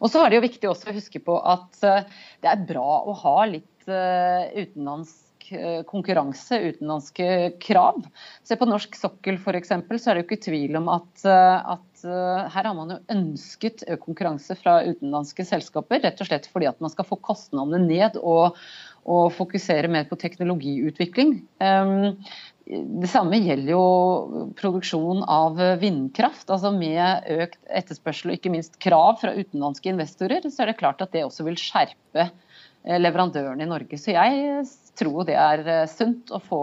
Og 0.00 0.12
så 0.12 0.22
er 0.22 0.30
det 0.30 0.38
jo 0.38 0.46
viktig 0.46 0.70
også 0.70 0.90
å 0.90 0.96
huske 0.96 1.22
på 1.24 1.34
at 1.38 1.82
eh, 1.86 2.06
det 2.42 2.52
er 2.52 2.68
bra 2.68 3.02
å 3.04 3.16
ha 3.24 3.36
litt 3.50 3.90
eh, 3.90 4.62
utenlandsk 4.62 5.26
konkurranse, 5.88 6.54
utenlandske 6.62 7.24
krav. 7.58 8.04
Se 8.46 8.54
på 8.54 8.68
norsk 8.68 8.94
sokkel 8.94 9.34
f.eks., 9.40 9.72
så 9.72 10.12
er 10.12 10.14
det 10.14 10.22
jo 10.22 10.26
ikke 10.28 10.44
tvil 10.44 10.78
om 10.78 10.90
at, 10.92 11.24
at 11.26 12.04
her 12.04 12.68
har 12.68 12.76
man 12.76 12.94
jo 12.94 12.98
ønsket 13.10 13.82
konkurranse 14.04 14.54
fra 14.60 14.76
utenlandske 14.86 15.42
selskaper, 15.48 16.04
rett 16.04 16.22
og 16.22 16.30
slett 16.30 16.46
fordi 16.52 16.70
at 16.70 16.78
man 16.78 16.92
skal 16.92 17.08
få 17.08 17.18
kostnadene 17.26 17.82
ned 17.82 18.20
og, 18.20 18.60
og 19.10 19.32
fokusere 19.34 19.90
mer 19.90 20.06
på 20.06 20.20
teknologiutvikling. 20.22 21.40
Det 22.70 23.08
samme 23.10 23.40
gjelder 23.42 23.72
jo 23.72 24.50
produksjon 24.58 25.24
av 25.26 25.58
vindkraft. 25.80 26.46
altså 26.50 26.70
Med 26.74 27.26
økt 27.42 27.58
etterspørsel 27.66 28.30
og 28.30 28.38
ikke 28.38 28.52
minst 28.54 28.78
krav 28.82 29.18
fra 29.22 29.34
utenlandske 29.34 29.90
investorer, 29.90 30.46
så 30.46 30.62
er 30.62 30.70
det 30.70 30.78
klart 30.78 31.02
at 31.02 31.10
det 31.16 31.24
også 31.26 31.48
vil 31.48 31.58
skjerpe 31.58 32.28
leverandørene 32.80 33.66
i 33.66 33.68
Norge. 33.68 33.98
Så 33.98 34.14
jeg 34.14 34.62
tror 34.96 35.26
det 35.28 35.34
er 35.36 35.88
sunt 35.90 36.30
å 36.30 36.38
få, 36.40 36.62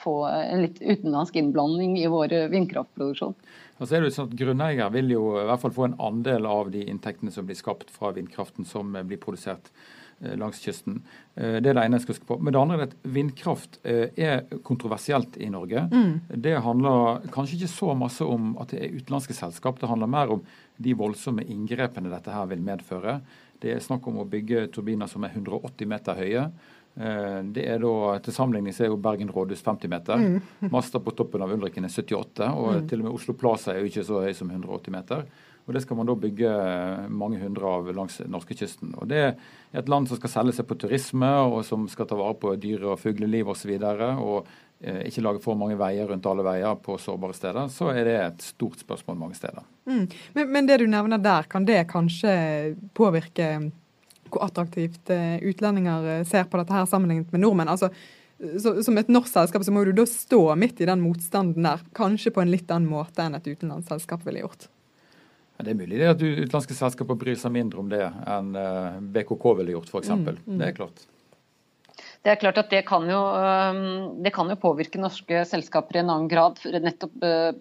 få 0.00 0.16
en 0.30 0.64
litt 0.64 0.80
utenlandsk 0.80 1.36
innblanding 1.38 1.98
i 2.00 2.08
vår 2.10 2.34
vindkraftproduksjon. 2.54 3.36
Og 3.78 3.88
så 3.88 3.98
er 3.98 4.06
det 4.06 4.14
sånn 4.16 4.30
at 4.30 4.38
Grunneier 4.38 4.92
vil 4.94 5.12
jo 5.12 5.26
i 5.36 5.46
hvert 5.50 5.62
fall 5.62 5.76
få 5.76 5.90
en 5.90 5.98
andel 6.00 6.48
av 6.48 6.72
de 6.72 6.86
inntektene 6.88 7.34
som 7.34 7.44
blir 7.46 7.58
skapt 7.58 7.92
fra 7.92 8.14
vindkraften 8.16 8.64
som 8.68 8.96
blir 9.04 9.20
produsert 9.20 9.68
Eh, 9.74 10.01
langs 10.38 10.60
kysten. 10.62 11.02
Eh, 11.34 11.58
det 11.60 11.70
er 11.70 11.76
det 11.76 11.84
ene 11.84 11.98
jeg 11.98 12.06
skal 12.06 12.16
huske 12.16 12.28
på. 12.28 12.38
Men 12.40 12.54
det 12.54 12.60
andre 12.60 12.78
er 12.78 12.84
at 12.88 12.96
vindkraft 13.14 13.78
eh, 13.82 14.10
er 14.16 14.44
kontroversielt 14.66 15.38
i 15.42 15.48
Norge. 15.52 15.86
Mm. 15.92 16.12
Det 16.44 16.56
handler 16.64 17.24
kanskje 17.34 17.60
ikke 17.60 17.72
så 17.74 17.94
masse 17.98 18.26
om 18.26 18.52
at 18.62 18.74
det 18.74 18.82
er 18.82 18.98
utenlandske 18.98 19.36
selskap. 19.36 19.80
Det 19.80 19.90
handler 19.90 20.12
mer 20.12 20.36
om 20.36 20.44
de 20.82 20.94
voldsomme 20.98 21.46
inngrepene 21.46 22.12
dette 22.12 22.34
her 22.34 22.46
vil 22.50 22.62
medføre. 22.64 23.18
Det 23.62 23.74
er 23.74 23.82
snakk 23.82 24.06
om 24.10 24.22
å 24.22 24.28
bygge 24.28 24.68
turbiner 24.74 25.10
som 25.10 25.24
er 25.26 25.34
180 25.36 25.90
meter 25.90 26.18
høye. 26.18 26.46
Det 26.92 27.62
er 27.64 27.78
da, 27.80 27.92
Til 28.20 28.34
sammenligning 28.36 28.74
så 28.76 28.82
er 28.84 28.90
jo 28.90 28.98
Bergen 29.00 29.30
rådhus 29.32 29.62
50 29.64 29.88
meter. 29.88 30.18
Mm. 30.20 30.66
Master 30.74 31.00
på 31.00 31.14
toppen 31.16 31.40
av 31.40 31.54
Ulriken 31.54 31.86
er 31.86 31.94
78, 31.94 32.50
og 32.50 32.74
mm. 32.74 32.88
til 32.90 33.00
og 33.00 33.06
med 33.06 33.16
Oslo 33.16 33.34
Plaza 33.38 33.72
er 33.72 33.80
jo 33.80 33.88
ikke 33.88 34.04
så 34.04 34.20
høy 34.26 34.34
som 34.36 34.50
180 34.50 34.92
meter. 34.92 35.22
Og 35.66 35.74
Det 35.74 35.82
skal 35.84 35.96
man 35.96 36.08
da 36.08 36.16
bygge 36.18 36.52
mange 37.14 37.38
hundre 37.38 37.68
av 37.70 37.90
langs 37.94 38.18
norskekysten. 38.26 38.96
Det 39.06 39.20
er 39.22 39.34
et 39.78 39.90
land 39.90 40.08
som 40.10 40.18
skal 40.18 40.32
selge 40.32 40.56
seg 40.56 40.66
på 40.66 40.78
turisme, 40.82 41.30
og 41.46 41.62
som 41.66 41.86
skal 41.90 42.08
ta 42.10 42.18
vare 42.18 42.34
på 42.34 42.56
dyre- 42.58 42.94
og 42.94 42.98
fugleliv 43.00 43.52
osv. 43.54 43.70
Og, 43.78 44.00
så 44.00 44.08
og 44.18 44.48
eh, 44.80 45.04
ikke 45.06 45.22
lage 45.22 45.42
for 45.44 45.58
mange 45.58 45.78
veier 45.78 46.10
rundt 46.10 46.26
alle 46.26 46.46
veier 46.46 46.80
på 46.82 46.98
sårbare 46.98 47.36
steder. 47.38 47.70
Så 47.70 47.92
er 47.92 48.02
det 48.08 48.16
et 48.24 48.42
stort 48.42 48.82
spørsmål 48.82 49.20
mange 49.20 49.38
steder. 49.38 49.62
Mm. 49.86 50.08
Men, 50.34 50.50
men, 50.50 50.66
det 50.66 50.80
du 50.82 50.88
nevner 50.90 51.22
der, 51.22 51.46
kan 51.46 51.68
det 51.68 51.84
kanskje 51.92 52.34
påvirke 52.98 53.54
hvor 54.32 54.48
attraktivt 54.48 55.12
eh, 55.12 55.38
utlendinger 55.46 56.10
eh, 56.16 56.26
ser 56.26 56.50
på 56.50 56.58
dette 56.58 56.74
her 56.74 56.90
sammenlignet 56.90 57.30
med 57.30 57.44
nordmenn? 57.44 57.70
Altså, 57.70 57.92
så, 58.58 58.74
som 58.82 58.98
et 58.98 59.10
norsk 59.12 59.30
selskap 59.30 59.62
så 59.62 59.70
må 59.74 59.84
du 59.86 59.94
da 59.94 60.06
stå 60.08 60.42
midt 60.58 60.82
i 60.82 60.90
den 60.90 61.04
motstanden 61.04 61.70
der, 61.70 61.82
kanskje 61.94 62.34
på 62.34 62.42
en 62.42 62.50
litt 62.50 62.70
annen 62.72 62.90
måte 62.90 63.22
enn 63.22 63.38
et 63.38 63.46
utenlandsselskap 63.46 64.24
ville 64.26 64.42
gjort? 64.42 64.71
Det 65.62 65.72
er 65.72 65.78
mulig 65.78 66.00
det 66.00 66.10
at 66.10 66.22
utenlandske 66.22 66.76
selskaper 66.76 67.18
bryr 67.18 67.38
seg 67.38 67.54
mindre 67.54 67.82
om 67.82 67.90
det 67.90 68.02
enn 68.02 68.52
eh, 68.58 69.00
BKK 69.14 69.48
ville 69.60 69.76
gjort, 69.76 69.90
f.eks. 69.92 70.12
Mm, 70.12 70.30
mm. 70.44 70.56
Det 70.60 70.68
er 70.68 70.78
klart. 70.78 71.04
Det 72.22 72.30
er 72.30 72.38
klart 72.38 72.58
at 72.60 72.70
det 72.70 72.84
kan, 72.86 73.06
jo, 73.10 73.20
det 74.22 74.30
kan, 74.34 74.50
jo, 74.50 74.56
påvirke 74.62 75.00
norske 75.02 75.40
selskaper 75.50 75.98
i 75.98 76.02
en 76.04 76.12
annen 76.12 76.28
grad, 76.30 76.60
nettopp 76.62 77.16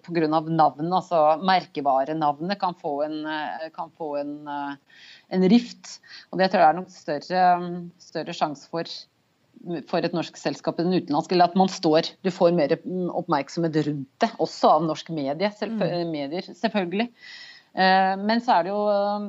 pga. 0.06 0.28
navnet. 0.30 0.92
altså 0.94 1.22
Merkevarenavnet 1.42 2.60
kan 2.62 2.78
få 2.78 3.00
en, 3.08 3.24
kan 3.74 3.90
få 3.98 4.12
en, 4.20 4.36
en 5.34 5.48
rift. 5.50 5.96
og 6.30 6.38
Det 6.38 6.52
tror 6.52 6.62
jeg 6.62 6.70
er 6.70 6.78
nok 6.78 6.94
større, 6.94 7.48
større 8.06 8.38
sjanse 8.38 8.70
for 8.70 8.86
for 9.90 10.04
et 10.04 10.16
norsk 10.16 10.38
selskap 10.40 10.80
enn 10.82 10.94
utenlandsk, 10.94 11.34
eller 11.34 11.52
at 11.52 11.58
man 11.60 11.70
står 11.72 12.12
Du 12.26 12.32
får 12.34 12.54
mer 12.58 12.74
oppmerksomhet 13.14 13.78
rundt 13.88 14.10
det, 14.24 14.32
også 14.42 14.76
av 14.78 14.88
norske 14.88 15.14
medier, 15.14 15.54
selvfø 15.58 15.88
mm. 15.92 16.12
medier, 16.12 16.48
selvfølgelig. 16.58 17.08
Eh, 17.74 18.14
men 18.20 18.42
så 18.44 18.58
er 18.58 18.66
det 18.68 18.74
jo 18.74 18.82
eh, 18.92 19.28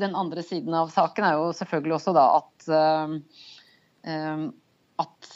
Den 0.00 0.14
andre 0.16 0.42
siden 0.42 0.74
av 0.74 0.88
saken 0.92 1.26
er 1.28 1.34
jo 1.36 1.50
selvfølgelig 1.52 1.96
også 1.98 2.14
da 2.16 2.24
at 2.38 2.68
eh, 2.72 4.46
at 5.04 5.28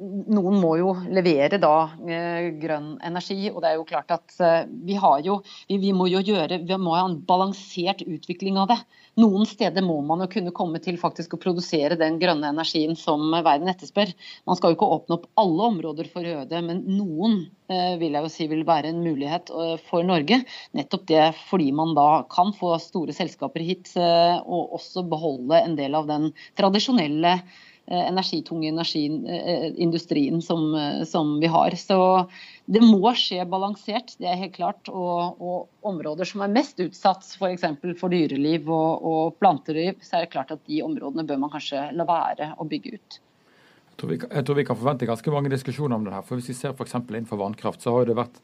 noen 0.00 0.56
må 0.62 0.74
jo 0.80 0.94
levere 1.12 1.58
da 1.60 1.90
grønn 2.00 2.94
energi. 3.04 3.50
Og 3.52 3.60
det 3.62 3.70
er 3.70 3.78
jo 3.78 3.86
klart 3.88 4.14
at 4.14 4.36
vi 4.70 4.96
har 5.00 5.20
jo 5.26 5.40
vi, 5.68 5.78
vi 5.82 5.92
må 5.96 6.08
jo 6.10 6.22
gjøre 6.24 6.62
Vi 6.64 6.78
må 6.80 6.96
ha 6.96 7.04
en 7.06 7.18
balansert 7.28 8.02
utvikling 8.06 8.58
av 8.60 8.70
det. 8.72 8.80
Noen 9.20 9.46
steder 9.48 9.82
må 9.84 9.98
man 10.06 10.22
jo 10.22 10.28
kunne 10.30 10.52
komme 10.54 10.80
til 10.82 10.98
faktisk 11.00 11.34
å 11.34 11.40
produsere 11.42 11.98
den 11.98 12.18
grønne 12.20 12.52
energien 12.52 12.96
som 12.98 13.32
verden 13.32 13.70
etterspør. 13.72 14.12
Man 14.48 14.58
skal 14.58 14.72
jo 14.72 14.78
ikke 14.78 14.90
åpne 14.96 15.16
opp 15.18 15.26
alle 15.40 15.70
områder 15.72 16.10
for 16.12 16.26
røde, 16.26 16.60
men 16.64 16.84
noen 16.86 17.40
eh, 17.72 17.96
vil 18.00 18.14
jeg 18.16 18.26
jo 18.26 18.32
si 18.32 18.46
vil 18.50 18.62
være 18.68 18.92
en 18.92 19.02
mulighet 19.04 19.50
eh, 19.50 19.74
for 19.90 20.06
Norge. 20.06 20.40
Nettopp 20.78 21.08
det 21.10 21.26
fordi 21.48 21.70
man 21.76 21.96
da 21.98 22.22
kan 22.30 22.54
få 22.56 22.76
store 22.82 23.16
selskaper 23.16 23.66
hit 23.66 23.92
eh, 23.98 24.38
og 24.40 24.78
også 24.78 25.04
beholde 25.10 25.58
en 25.64 25.76
del 25.80 25.98
av 25.98 26.08
den 26.10 26.30
tradisjonelle 26.58 27.40
energitunge 27.90 28.70
industrien 29.76 30.42
som, 30.42 30.70
som 31.06 31.32
vi 31.42 31.50
har. 31.50 31.74
Så 31.76 31.98
det 32.70 32.82
må 32.84 33.10
skje 33.18 33.42
balansert, 33.50 34.12
det 34.22 34.28
er 34.30 34.38
helt 34.44 34.54
klart. 34.54 34.90
Og, 34.92 35.40
og 35.42 35.88
områder 35.90 36.28
som 36.28 36.44
er 36.44 36.52
mest 36.54 36.78
utsatt 36.82 37.26
f.eks. 37.34 37.66
For, 37.80 37.96
for 37.98 38.14
dyreliv 38.14 38.70
og, 38.70 39.02
og, 39.10 39.34
planteliv, 39.42 39.98
så 40.06 40.18
er 40.18 40.26
det 40.26 40.34
klart 40.36 40.54
at 40.54 40.62
de 40.68 40.82
områdene 40.86 41.26
bør 41.26 41.40
man 41.42 41.52
kanskje 41.52 41.88
la 41.96 42.06
være 42.06 42.52
å 42.60 42.66
bygge 42.70 42.94
ut. 42.94 43.20
Jeg 43.90 43.98
tror, 44.00 44.12
vi, 44.12 44.18
jeg 44.22 44.46
tror 44.46 44.56
vi 44.56 44.64
kan 44.64 44.78
forvente 44.78 45.08
ganske 45.08 45.32
mange 45.34 45.50
diskusjoner 45.52 45.98
om 45.98 46.06
det 46.06 46.14
her. 46.14 46.26
For 46.26 46.38
Hvis 46.38 46.52
vi 46.52 46.58
ser 46.60 46.76
f.eks. 46.76 46.94
innenfor 47.00 47.40
vannkraft, 47.40 47.82
så 47.82 47.96
har 47.96 48.06
det 48.08 48.16
vært 48.16 48.38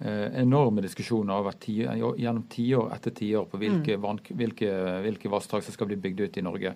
eh, 0.00 0.40
enorme 0.40 0.82
diskusjoner 0.82 1.36
over 1.36 1.58
ti, 1.60 1.82
gjennom 1.84 2.46
tiår 2.50 2.88
etter 2.96 3.14
tiår 3.20 3.50
på 3.52 3.60
hvilke, 3.60 3.98
mm. 4.00 4.32
hvilke, 4.32 4.72
hvilke 5.04 5.34
vassdrag 5.36 5.66
som 5.66 5.76
skal 5.76 5.92
bli 5.92 6.00
bygd 6.08 6.24
ut 6.24 6.40
i 6.40 6.46
Norge. 6.48 6.74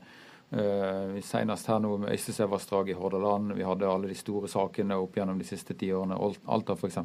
Uh, 0.53 1.17
Senest 1.25 1.71
her 1.71 1.81
nå 1.81 1.95
med 2.03 2.13
Øystesevassdraget 2.13 2.93
i 2.93 2.99
Hordaland. 2.99 3.55
Vi 3.57 3.65
hadde 3.65 3.89
alle 3.89 4.11
de 4.11 4.17
store 4.19 4.51
sakene 4.53 4.99
opp 5.01 5.17
gjennom 5.17 5.39
de 5.41 5.49
siste 5.49 5.73
ti 5.79 5.89
årene. 5.97 6.19
Alta 6.45 6.77
f.eks. 6.77 6.99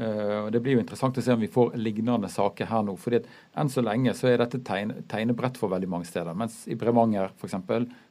Uh, 0.00 0.48
det 0.48 0.62
blir 0.64 0.78
jo 0.78 0.80
interessant 0.80 1.18
å 1.20 1.24
se 1.24 1.34
om 1.34 1.42
vi 1.42 1.50
får 1.52 1.74
lignende 1.76 2.30
saker 2.32 2.70
her 2.70 2.86
nå. 2.86 2.94
fordi 2.96 3.20
at 3.20 3.26
Enn 3.60 3.68
så 3.68 3.84
lenge 3.84 4.14
så 4.16 4.30
er 4.30 4.40
dette 4.40 4.62
tegne, 4.64 5.02
tegnebrett 5.08 5.60
for 5.60 5.68
veldig 5.68 5.90
mange 5.92 6.08
steder. 6.08 6.32
Mens 6.32 6.62
i 6.64 6.78
Bremanger 6.80 7.34
f.eks., 7.36 7.58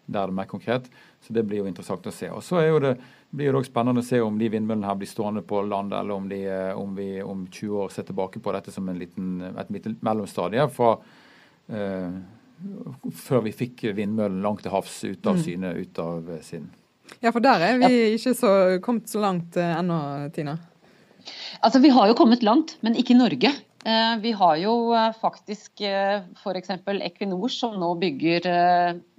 der 0.05 0.21
er 0.21 0.29
det 0.29 0.37
mer 0.37 0.49
konkret. 0.51 0.91
Så 1.25 1.33
det 1.33 1.43
blir 1.47 1.63
jo 1.63 1.69
interessant 1.69 2.05
å 2.05 2.13
se. 2.13 2.29
Og 2.29 2.43
Så 2.45 2.61
jo 2.61 2.77
det, 2.83 2.93
blir 3.31 3.49
det 3.49 3.61
også 3.63 3.71
spennende 3.71 4.03
å 4.03 4.05
se 4.05 4.19
om 4.21 4.37
de 4.37 4.49
vindmøllene 4.51 4.91
her 4.91 4.99
blir 4.99 5.09
stående 5.09 5.41
på 5.41 5.63
land, 5.65 5.93
eller 5.93 6.13
om, 6.13 6.27
de, 6.29 6.43
eh, 6.45 6.77
om 6.77 6.93
vi 6.95 7.09
om 7.23 7.47
20 7.47 7.81
år 7.85 7.89
ser 7.89 8.05
tilbake 8.05 8.43
på 8.43 8.53
dette 8.53 8.73
som 8.75 8.89
en 8.89 8.99
liten, 8.99 9.41
et 9.55 9.73
lite 9.73 9.95
mellomstadie 10.05 10.67
fra 10.69 10.93
uh, 11.71 12.21
før 13.15 13.45
vi 13.47 13.53
fikk 13.55 13.85
vindmøllen 13.97 14.41
langt 14.43 14.63
til 14.65 14.73
havs 14.73 15.01
ut 15.05 15.27
av 15.27 15.37
mm. 15.37 15.41
syne, 15.45 15.73
ut 15.77 16.01
av 16.01 16.29
eh, 16.31 16.43
sinn. 16.45 16.69
Ja, 17.19 17.31
for 17.31 17.43
der 17.43 17.63
er 17.65 17.79
vi 17.81 17.91
ikke 18.15 18.33
så, 18.37 18.51
kommet 18.83 19.11
så 19.11 19.21
langt 19.23 19.57
eh, 19.59 19.73
ennå, 19.79 19.97
Tina? 20.35 20.57
Altså, 21.61 21.81
Vi 21.83 21.91
har 21.93 22.09
jo 22.09 22.17
kommet 22.17 22.45
langt, 22.45 22.77
men 22.81 22.97
ikke 22.97 23.15
i 23.15 23.19
Norge. 23.19 23.51
Eh, 23.81 24.13
vi 24.23 24.33
har 24.37 24.57
jo 24.61 24.75
faktisk 25.21 25.83
f.eks. 25.83 26.73
Equinor 27.01 27.51
som 27.53 27.77
nå 27.81 27.93
bygger 28.01 28.47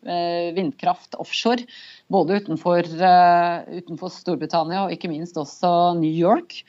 vindkraft 0.02 1.14
offshore. 1.22 1.66
Både 2.12 2.40
utenfor, 2.42 2.84
utenfor 2.84 4.10
Storbritannia 4.12 4.82
og 4.84 4.92
ikke 4.92 5.08
minst 5.08 5.38
også 5.40 5.94
New 6.00 6.10
York. 6.12 6.60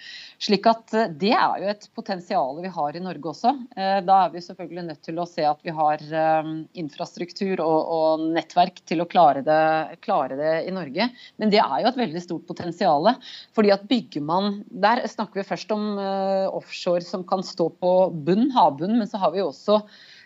Slik 0.44 0.68
at 0.68 0.94
eh, 0.98 1.12
Det 1.20 1.32
er 1.36 1.62
jo 1.62 1.70
et 1.72 1.86
potensial 1.96 2.60
vi 2.64 2.72
har 2.76 2.98
i 2.98 3.02
Norge 3.04 3.32
også. 3.32 3.54
Eh, 3.78 4.00
da 4.06 4.20
er 4.26 4.34
vi 4.34 4.44
selvfølgelig 4.44 4.86
nødt 4.90 5.04
til 5.06 5.20
å 5.22 5.28
se 5.30 5.46
at 5.48 5.62
vi 5.64 5.74
har 5.76 6.04
eh, 6.04 6.50
infrastruktur 6.82 7.64
og, 7.64 7.94
og 7.98 8.26
nettverk 8.36 8.82
til 8.90 9.04
å 9.04 9.08
klare 9.10 9.44
det, 9.46 9.62
klare 10.04 10.38
det, 10.40 10.54
i 10.68 10.76
Norge. 10.76 11.10
Men 11.40 11.54
det 11.54 11.62
er 11.64 11.84
jo 11.84 11.92
et 11.92 12.02
veldig 12.02 12.24
stort 12.24 12.48
potensial. 12.50 13.14
fordi 13.56 13.72
at 13.74 13.88
bygger 13.88 14.24
man, 14.26 14.64
Der 14.68 15.04
snakker 15.08 15.42
vi 15.42 15.48
først 15.48 15.72
om 15.76 15.98
offshore 15.98 17.04
som 17.06 17.24
kan 17.28 17.44
stå 17.44 17.70
på 17.80 17.94
bunn, 18.26 18.50
havbunn, 18.56 18.98
men 19.00 19.10
så 19.10 19.20
har 19.22 19.34
vi 19.34 19.44
også 19.44 19.82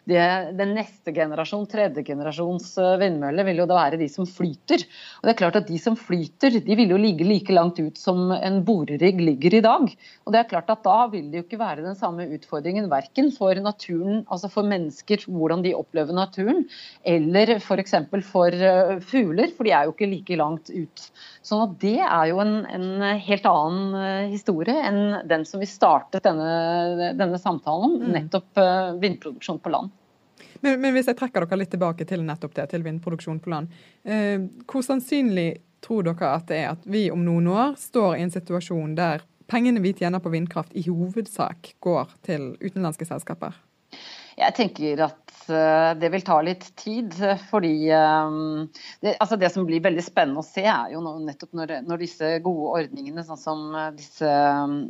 det, 0.08 0.24
den 0.56 0.72
neste 0.78 1.12
generasjon, 1.12 1.66
tredje 1.68 2.04
generasjons 2.08 2.70
eh, 2.80 2.94
vindmøller, 3.02 3.44
vil 3.50 3.60
jo 3.60 3.66
da 3.68 3.76
være 3.76 4.00
de 4.00 4.08
som 4.12 4.28
flyter. 4.30 4.86
Og 5.20 5.28
det 5.28 5.34
er 5.34 5.40
klart 5.42 5.58
at 5.60 5.68
De 5.68 5.80
som 5.82 5.98
flyter, 6.00 6.62
de 6.64 6.78
vil 6.80 6.94
jo 6.94 7.00
ligge 7.02 7.28
like 7.28 7.52
langt 7.52 7.82
ut 7.84 8.00
som 8.00 8.32
en 8.32 8.62
borerigg 8.64 9.20
ligger 9.20 9.58
i 9.58 9.64
dag. 9.66 9.90
Og 10.24 10.34
det 10.34 10.40
er 10.40 10.52
klart 10.54 10.72
at 10.72 10.86
Da 10.86 11.10
vil 11.12 11.28
det 11.32 11.42
jo 11.42 11.46
ikke 11.48 11.60
være 11.60 11.84
den 11.84 11.98
samme 12.00 12.28
utfordringen 12.38 12.88
verken 12.92 13.34
for 13.36 13.60
naturen, 13.60 14.24
altså 14.32 14.52
for 14.54 14.68
mennesker, 14.68 15.26
hvordan 15.28 15.66
de 15.66 15.76
opplever 15.76 16.16
naturen, 16.16 16.64
eller 17.04 17.58
f.eks. 17.58 17.98
For, 18.08 18.24
for 18.32 18.56
eh, 18.72 18.96
fugler, 19.04 19.52
for 19.58 19.68
de 19.68 19.76
er 19.76 19.90
jo 19.90 19.96
ikke 19.96 20.12
like 20.14 20.40
langt 20.40 20.72
ut. 20.72 21.08
Sånn 21.44 21.66
at 21.68 21.76
Det 21.84 21.98
er 22.00 22.32
jo 22.32 22.40
en, 22.46 22.62
en 22.72 23.20
helt 23.28 23.52
annen 23.52 24.00
eh, 24.00 24.32
historie 24.32 24.88
enn 24.88 25.28
den 25.28 25.44
som 25.48 25.60
vi 25.60 25.68
startet 25.68 26.24
denne, 26.24 27.12
denne 27.20 27.44
samtalen 27.44 27.92
om, 27.92 28.02
mm. 28.08 28.12
nettopp 28.16 28.66
vindproduksjon 29.04 29.60
på 29.60 29.76
land. 29.76 29.97
Men, 30.62 30.82
men, 30.82 30.94
hvis 30.96 31.10
jeg 31.10 31.18
trekker 31.20 31.46
dere 31.46 31.62
litt 31.62 31.72
tilbake 31.74 32.08
til 32.10 32.26
nettopp 32.26 32.56
det, 32.58 32.68
til 32.72 32.86
vindproduksjon 32.86 33.40
på 33.44 33.54
land. 33.54 33.74
Eh, 34.04 34.42
hvor 34.70 34.86
sannsynlig 34.86 35.50
tror 35.86 36.08
dere 36.08 36.34
at 36.34 36.48
det 36.50 36.62
er 36.64 36.70
at 36.74 36.86
vi 36.90 37.08
om 37.14 37.24
noen 37.26 37.50
år 37.54 37.76
står 37.80 38.18
i 38.18 38.26
en 38.26 38.34
situasjon 38.34 38.96
der 38.98 39.26
pengene 39.48 39.82
vi 39.84 39.94
tjener 39.96 40.20
på 40.24 40.34
vindkraft 40.34 40.74
i 40.76 40.84
hovedsak 40.88 41.76
går 41.84 42.12
til 42.28 42.52
utenlandske 42.60 43.08
selskaper? 43.08 43.56
Jeg 44.38 44.54
tenker 44.54 45.00
at 45.08 45.38
uh, 45.50 45.94
det 45.98 46.12
vil 46.14 46.26
ta 46.26 46.36
litt 46.46 46.66
tid. 46.78 47.16
Fordi 47.50 47.90
um, 47.90 48.68
det, 49.02 49.16
altså 49.16 49.38
det, 49.40 49.50
som 49.54 49.66
blir 49.66 49.82
veldig 49.86 50.04
spennende 50.06 50.44
å 50.44 50.46
se, 50.46 50.66
er 50.68 50.92
jo 50.94 51.02
nettopp 51.02 51.56
når, 51.58 51.80
når 51.88 52.04
disse 52.04 52.34
gode 52.46 52.84
ordningene, 52.84 53.26
sånn 53.26 53.42
som 53.42 53.64
disse 53.98 54.28
um, 54.28 54.84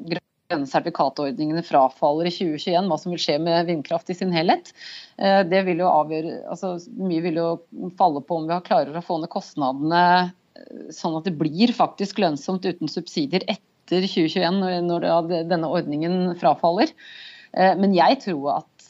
grønne 0.47 0.69
sertifikatordningene 0.69 1.61
frafaller 1.65 2.29
i 2.29 2.31
2021, 2.31 2.87
hva 2.87 2.97
som 3.01 3.11
vil 3.11 3.19
skje 3.19 3.35
med 3.43 3.67
vindkraft 3.67 4.11
i 4.11 4.15
sin 4.15 4.31
helhet. 4.31 4.71
Eh, 5.19 5.41
det 5.47 5.63
vil 5.67 5.83
jo 5.83 5.89
avgjøre, 5.91 6.37
altså 6.47 6.77
Mye 6.95 7.23
vil 7.25 7.39
jo 7.41 7.47
falle 7.99 8.23
på 8.23 8.39
om 8.39 8.47
vi 8.47 8.55
har 8.55 8.63
klarer 8.67 8.95
å 8.95 9.03
få 9.03 9.19
ned 9.19 9.31
kostnadene 9.33 10.03
eh, 10.23 10.85
sånn 10.95 11.17
at 11.19 11.27
det 11.27 11.35
blir 11.39 11.73
faktisk 11.75 12.21
lønnsomt 12.23 12.67
uten 12.67 12.91
subsidier 12.91 13.43
etter 13.51 14.07
2021, 14.07 14.87
når 14.87 15.09
denne 15.47 15.67
ordningen 15.71 16.33
frafaller. 16.39 16.91
Men 17.55 17.93
jeg 17.95 18.17
tror 18.25 18.57
at 18.57 18.87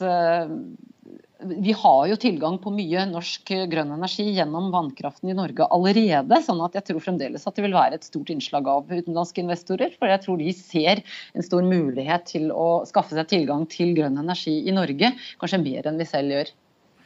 vi 1.48 1.74
har 1.78 2.02
jo 2.12 2.18
tilgang 2.20 2.58
på 2.62 2.72
mye 2.74 3.06
norsk 3.10 3.52
grønn 3.72 3.94
energi 3.96 4.26
gjennom 4.36 4.70
vannkraften 4.74 5.32
i 5.32 5.36
Norge 5.38 5.68
allerede. 5.74 6.42
sånn 6.44 6.62
at 6.66 6.78
jeg 6.78 6.88
tror 6.90 7.04
fremdeles 7.04 7.48
at 7.48 7.56
det 7.56 7.66
vil 7.66 7.76
være 7.78 8.00
et 8.00 8.08
stort 8.08 8.32
innslag 8.34 8.68
av 8.68 8.92
utenlandske 8.92 9.44
investorer. 9.44 9.96
For 9.98 10.12
jeg 10.12 10.24
tror 10.26 10.38
de 10.42 10.54
ser 10.54 11.04
en 11.34 11.46
stor 11.46 11.66
mulighet 11.66 12.28
til 12.34 12.52
å 12.52 12.84
skaffe 12.90 13.18
seg 13.18 13.30
tilgang 13.32 13.68
til 13.72 13.96
grønn 13.98 14.20
energi 14.20 14.60
i 14.68 14.76
Norge. 14.76 15.14
Kanskje 15.42 15.64
mer 15.64 15.88
enn 15.90 16.02
vi 16.02 16.10
selv 16.10 16.36
gjør. 16.36 16.54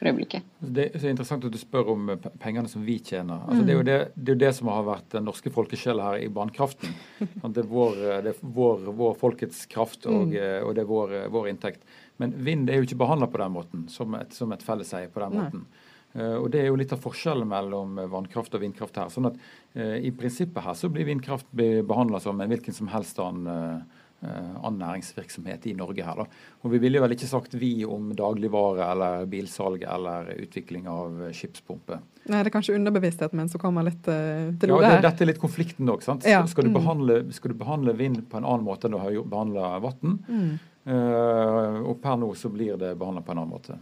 For 0.02 0.10
øyeblikket. 0.10 0.46
Det 0.60 0.88
er 0.90 1.08
interessant 1.12 1.44
at 1.46 1.54
du 1.54 1.58
spør 1.60 1.92
om 1.94 2.10
pengene 2.42 2.70
som 2.70 2.82
vi 2.86 2.98
tjener. 2.98 3.44
Altså, 3.46 3.62
det, 3.62 3.72
er 3.72 3.78
jo 3.78 3.86
det, 3.86 3.98
det, 4.16 4.34
er 4.34 4.40
det, 4.42 4.52
som 4.58 4.70
har 4.72 4.84
vært 4.86 5.08
den 5.14 5.26
norske 5.28 5.52
folkesjela 5.54 6.10
her 6.10 6.24
i 6.26 6.30
vannkraften. 6.32 6.96
Det 7.52 7.60
er, 7.60 7.68
vår, 7.68 7.96
det 8.24 8.30
er 8.32 8.38
vår, 8.40 8.86
vår, 8.96 9.14
folkets 9.20 9.64
kraft 9.70 10.06
og, 10.08 10.30
mm. 10.30 10.64
og 10.64 10.70
det 10.74 10.82
er 10.82 10.88
vår, 10.88 11.10
vår 11.34 11.48
inntekt. 11.50 11.82
Men 12.22 12.32
vind 12.44 12.70
er 12.70 12.78
jo 12.78 12.86
ikke 12.86 13.00
behandla 13.02 13.28
på 13.28 13.40
den 13.42 13.52
måten, 13.52 13.82
som 13.92 14.14
et, 14.16 14.32
som 14.34 14.52
et 14.54 14.62
felleseie 14.64 15.10
på 15.12 15.20
den 15.20 15.36
måten. 15.36 15.64
Uh, 16.12 16.36
og 16.42 16.50
Det 16.52 16.60
er 16.60 16.68
jo 16.68 16.78
litt 16.80 16.92
av 16.92 17.00
forskjellen 17.02 17.48
mellom 17.48 18.00
vannkraft 18.12 18.54
og 18.56 18.62
vindkraft 18.64 18.98
her. 19.00 19.10
sånn 19.12 19.30
at 19.30 19.38
uh, 19.76 19.96
I 19.96 20.12
prinsippet 20.16 20.64
her 20.64 20.76
så 20.78 20.90
blir 20.92 21.08
vindkraft 21.08 21.48
behandla 21.52 22.20
som 22.20 22.40
en 22.40 22.52
hvilken 22.52 22.76
som 22.76 22.90
helst 22.92 23.20
annen, 23.22 23.48
uh, 23.48 24.01
annen 24.22 24.78
næringsvirksomhet 24.78 25.66
i 25.66 25.74
Norge. 25.74 26.04
her 26.04 26.22
da. 26.22 26.26
Og 26.62 26.70
Vi 26.70 26.78
ville 26.78 27.00
vel 27.02 27.16
ikke 27.16 27.26
sagt 27.26 27.54
vi 27.54 27.84
om 27.84 28.12
dagligvare 28.14 28.90
eller 28.92 29.26
bilsalg 29.26 29.82
eller 29.82 30.30
utvikling 30.38 30.86
av 30.88 31.32
skipspumpe. 31.34 31.98
Nei, 32.30 32.42
Det 32.42 32.52
er 32.52 32.54
kanskje 32.54 32.76
underbevisstheten 32.78 33.38
min 33.38 33.48
som 33.50 33.60
kommer 33.60 33.82
litt 33.86 34.06
uh, 34.06 34.52
til 34.62 34.74
orde. 34.76 34.90
Ja, 34.94 35.00
Dette 35.02 35.24
er 35.24 35.32
litt 35.32 35.42
konflikten 35.42 35.90
òg. 35.90 36.04
Ja. 36.22 36.44
Skal, 36.46 36.70
mm. 36.70 37.32
skal, 37.34 37.50
du 37.54 37.58
behandle 37.58 37.96
vind 37.98 38.22
på 38.30 38.38
en 38.38 38.46
annen 38.46 38.66
måte 38.66 38.86
enn 38.86 38.94
du 38.94 39.00
har 39.02 39.16
behandla 39.26 39.72
vann? 39.82 40.20
Mm. 40.28 40.52
Uh, 40.82 41.82
og 41.90 41.98
per 42.02 42.18
nå 42.18 42.32
så 42.38 42.50
blir 42.50 42.78
det 42.78 42.94
behandla 42.98 43.22
på 43.26 43.34
en 43.34 43.42
annen 43.42 43.54
måte. 43.54 43.78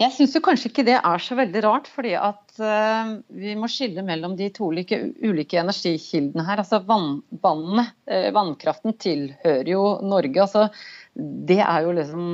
Jeg 0.00 0.14
syns 0.16 0.36
kanskje 0.40 0.70
ikke 0.70 0.86
det 0.88 0.96
er 0.96 1.20
så 1.20 1.36
veldig 1.36 1.60
rart, 1.66 1.88
fordi 1.92 2.14
at 2.16 2.54
uh, 2.62 3.10
vi 3.36 3.52
må 3.58 3.68
skille 3.68 4.04
mellom 4.06 4.32
de 4.38 4.48
to 4.56 4.70
ulike, 4.72 4.96
ulike 5.20 5.60
energikildene 5.60 6.46
her. 6.46 6.62
Altså 6.62 6.80
vann, 6.88 7.18
vannet, 7.42 7.92
uh, 8.08 8.30
Vannkraften 8.32 8.96
tilhører 8.96 9.68
jo 9.68 9.84
Norge. 10.00 10.46
altså 10.46 10.68
Det 11.50 11.60
er 11.60 11.84
jo 11.84 11.92
liksom 11.98 12.24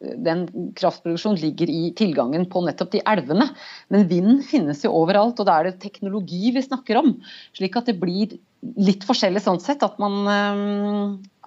den 0.00 0.46
kraftproduksjonen 0.76 1.40
ligger 1.40 1.70
i 1.72 1.92
tilgangen 1.96 2.46
på 2.50 2.62
nettopp 2.66 2.92
de 2.92 3.02
elvene. 3.08 3.48
Men 3.92 4.08
vind 4.10 4.42
finnes 4.48 4.82
jo 4.84 4.92
overalt, 4.96 5.40
og 5.40 5.48
da 5.48 5.58
er 5.58 5.70
det 5.70 5.80
teknologi 5.84 6.52
vi 6.54 6.64
snakker 6.64 7.00
om. 7.00 7.14
Slik 7.56 7.78
at 7.80 7.88
det 7.88 7.96
blir 8.00 8.36
litt 8.76 9.04
forskjellig 9.06 9.42
sånn 9.44 9.60
sett. 9.62 9.84
At 9.86 9.98
man 10.02 10.18
eh, 10.32 11.02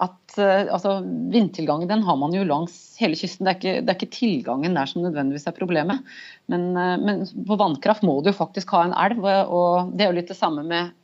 at, 0.06 0.38
eh, 0.38 0.70
altså, 0.72 0.98
Vindtilgangen 1.34 1.90
den 1.90 2.04
har 2.06 2.18
man 2.20 2.34
jo 2.36 2.46
langs 2.48 2.76
hele 3.00 3.18
kysten. 3.18 3.46
Det 3.46 3.52
er, 3.52 3.60
ikke, 3.60 3.74
det 3.84 3.92
er 3.92 3.98
ikke 3.98 4.18
tilgangen 4.18 4.78
der 4.78 4.90
som 4.90 5.04
nødvendigvis 5.04 5.48
er 5.50 5.58
problemet. 5.58 6.06
Men, 6.50 6.70
eh, 6.74 6.96
men 7.02 7.26
på 7.46 7.60
vannkraft 7.60 8.06
må 8.06 8.20
du 8.20 8.32
jo 8.32 8.38
faktisk 8.40 8.74
ha 8.76 8.86
en 8.86 8.96
elv. 9.08 9.26
og 9.46 9.94
Det 9.94 10.06
er 10.06 10.12
jo 10.12 10.18
litt 10.20 10.32
det 10.32 10.40
samme 10.40 10.66
med 10.66 10.94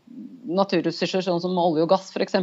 naturressurser 0.46 1.24
sånn 1.24 1.40
som 1.42 1.58
olje 1.60 1.84
og 1.84 1.90
gass 1.90 2.08
f.eks. 2.14 2.36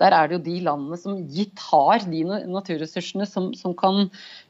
Der 0.00 0.16
er 0.16 0.28
det 0.28 0.36
jo 0.36 0.42
de 0.46 0.56
landene 0.66 0.98
som 1.00 1.20
gitt 1.32 1.60
har 1.70 2.04
de 2.08 2.22
naturressursene 2.26 3.26
som, 3.28 3.50
som, 3.58 3.76
kan 3.78 4.08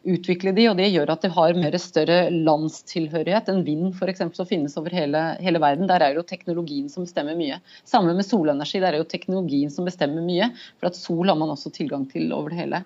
utvikle 0.08 0.54
de, 0.56 0.68
og 0.70 0.78
Det 0.80 0.88
gjør 0.90 1.12
at 1.14 1.26
de 1.26 1.32
har 1.34 1.58
mer 1.58 1.76
større 1.80 2.18
landstilhørighet 2.32 3.50
enn 3.52 3.62
vind 3.66 3.92
f.eks. 3.96 4.24
som 4.38 4.48
finnes 4.48 4.76
over 4.80 4.94
hele, 4.94 5.22
hele, 5.42 5.62
verden. 5.62 5.90
Der 5.90 6.02
er 6.02 6.12
det 6.12 6.22
jo 6.22 6.30
teknologien 6.32 6.88
som 6.92 7.06
bestemmer 7.06 7.38
mye. 7.38 7.60
Samme 7.88 8.16
med 8.16 8.26
solenergi, 8.26 8.80
der 8.80 8.92
er 8.92 8.98
det 8.98 9.04
jo 9.04 9.12
teknologien 9.14 9.72
som 9.72 9.88
bestemmer 9.88 10.24
mye. 10.24 10.50
For 10.78 10.90
at 10.90 10.98
sol 10.98 11.30
har 11.30 11.38
man 11.38 11.54
også 11.54 11.74
tilgang 11.74 12.08
til 12.10 12.32
over 12.34 12.52
det 12.52 12.64
hele. 12.64 12.84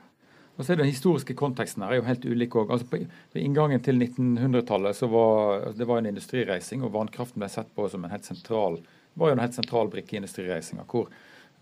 Og 0.56 0.64
så 0.64 0.72
er 0.72 0.80
Den 0.80 0.88
historiske 0.88 1.36
konteksten 1.36 1.84
her 1.84 1.92
er 1.92 2.00
jo 2.00 2.08
helt 2.08 2.24
ulik. 2.24 2.54
Altså 2.56 2.86
på, 2.88 3.02
inngangen 3.36 3.82
til 3.84 4.00
1900-tallet 4.00 4.96
så 4.96 5.08
var 5.12 5.66
altså 5.66 5.78
det 5.78 5.88
var 5.88 5.98
en 6.00 6.10
industrireising, 6.12 6.84
og 6.84 6.94
vannkraften 6.94 7.42
ble 7.42 7.50
sett 7.52 7.72
på 7.76 7.88
som 7.92 8.04
en 8.04 8.14
helt 8.14 8.24
sentral 8.24 8.80
var 9.16 9.30
jo 9.30 9.36
en 9.36 9.40
helt 9.44 9.56
sentral 9.56 9.90
brikke 9.92 10.16
i 10.16 10.20
industrireisinga. 10.20 10.84
Hvor, 10.88 11.08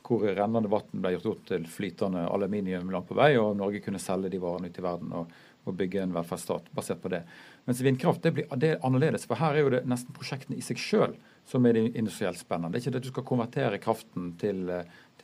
hvor 0.05 0.25
rennende 0.27 0.71
vann 0.71 1.03
ble 1.03 1.15
gjort 1.15 1.31
opp 1.31 1.43
til 1.51 1.67
flytende 1.71 2.27
aluminium 2.29 2.91
langt 2.91 3.09
på 3.11 3.19
vei, 3.19 3.35
og 3.39 3.57
Norge 3.59 3.83
kunne 3.85 4.03
selge 4.03 4.33
de 4.33 4.43
varene 4.43 4.71
ut 4.71 4.79
i 4.79 4.85
verden 4.85 5.15
og, 5.15 5.37
og 5.65 5.77
bygge 5.79 6.03
en 6.03 6.15
velferdsstat 6.17 6.67
basert 6.75 7.03
på 7.03 7.13
det. 7.15 7.23
Mens 7.65 7.81
vindkraft 7.81 8.27
det 8.27 8.35
blir 8.37 8.59
det 8.61 8.75
er 8.75 8.83
annerledes. 8.87 9.27
For 9.31 9.41
her 9.41 9.55
er 9.55 9.65
jo 9.65 9.73
det 9.77 9.85
nesten 9.89 10.17
prosjektene 10.17 10.59
i 10.59 10.67
seg 10.67 10.83
sjøl 10.83 11.15
som 11.49 11.67
er 11.67 11.77
det 11.77 11.87
industrielt 11.95 12.41
spennende. 12.41 12.73
Det 12.73 12.81
er 12.81 12.85
ikke 12.85 12.95
det 12.95 13.03
at 13.03 13.07
du 13.07 13.13
skal 13.15 13.29
konvertere 13.29 13.81
kraften 13.83 14.33
til, 14.41 14.67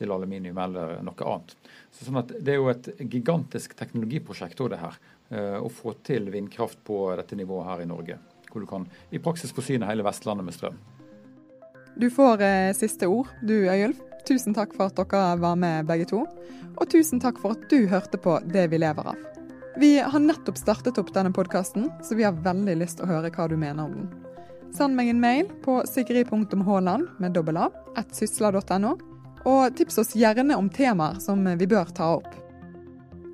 til 0.01 0.13
aluminium 0.13 0.59
eller 0.61 0.97
noe 1.05 1.29
annet. 1.29 1.55
Så 1.93 2.07
sånn 2.07 2.21
Det 2.31 2.55
er 2.55 2.59
jo 2.59 2.69
et 2.73 2.91
gigantisk 3.05 3.75
teknologiprosjekt 3.79 4.59
også 4.59 4.73
det 4.73 4.81
her, 4.81 4.99
eh, 5.31 5.57
å 5.61 5.69
få 5.71 5.95
til 6.03 6.29
vindkraft 6.33 6.83
på 6.87 7.03
dette 7.19 7.37
nivået 7.39 7.69
her 7.69 7.85
i 7.85 7.89
Norge. 7.89 8.19
Hvor 8.51 8.63
du 8.63 8.67
kan 8.67 8.87
i 9.11 9.21
praksis 9.23 9.53
forsyne 9.55 9.87
hele 9.87 10.03
Vestlandet 10.03 10.45
med 10.45 10.57
strøm. 10.57 10.79
Du 11.95 12.09
får 12.09 12.41
eh, 12.41 12.73
siste 12.73 13.07
ord, 13.07 13.27
du 13.41 13.67
Øyulf. 13.69 13.99
Tusen 14.27 14.53
takk 14.53 14.75
for 14.77 14.91
at 14.91 14.99
dere 14.99 15.37
var 15.41 15.57
med 15.57 15.87
begge 15.89 16.05
to. 16.11 16.25
Og 16.77 16.89
tusen 16.89 17.19
takk 17.19 17.39
for 17.41 17.57
at 17.57 17.69
du 17.71 17.87
hørte 17.89 18.19
på 18.21 18.37
Det 18.53 18.67
vi 18.69 18.79
lever 18.79 19.13
av. 19.13 19.27
Vi 19.79 19.97
har 19.99 20.19
nettopp 20.19 20.57
startet 20.59 20.97
opp 20.99 21.13
denne 21.15 21.31
podkasten, 21.31 21.89
så 22.03 22.15
vi 22.15 22.25
har 22.27 22.35
veldig 22.43 22.75
lyst 22.81 22.99
til 22.99 23.07
å 23.07 23.13
høre 23.13 23.31
hva 23.31 23.47
du 23.47 23.55
mener 23.57 23.87
om 23.87 23.93
den. 23.95 24.09
Send 24.75 24.95
meg 24.95 25.09
en 25.11 25.19
mail 25.19 25.47
på 25.63 25.81
sigrid.haaland 25.87 27.07
med 27.19 27.33
dobbel 27.35 27.59
a, 27.59 27.69
at 27.99 28.11
sysla.no, 28.15 28.93
og 29.47 29.75
tips 29.77 29.97
oss 30.03 30.15
gjerne 30.17 30.57
om 30.57 30.69
temaer 30.69 31.19
som 31.23 31.43
vi 31.57 31.67
bør 31.67 31.91
ta 31.97 32.13
opp. 32.19 32.29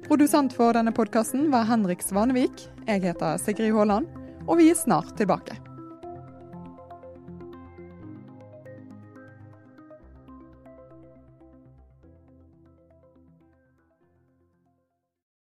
Produsent 0.08 0.54
for 0.56 0.72
denne 0.78 0.94
podkasten 0.96 1.50
var 1.52 1.68
Henrik 1.68 2.04
Svanevik. 2.06 2.68
Jeg 2.88 3.04
heter 3.04 3.40
Sigrid 3.44 3.76
Haaland, 3.76 4.08
og 4.48 4.62
vi 4.62 4.70
er 4.72 4.80
snart 4.80 5.18
tilbake. 5.20 5.67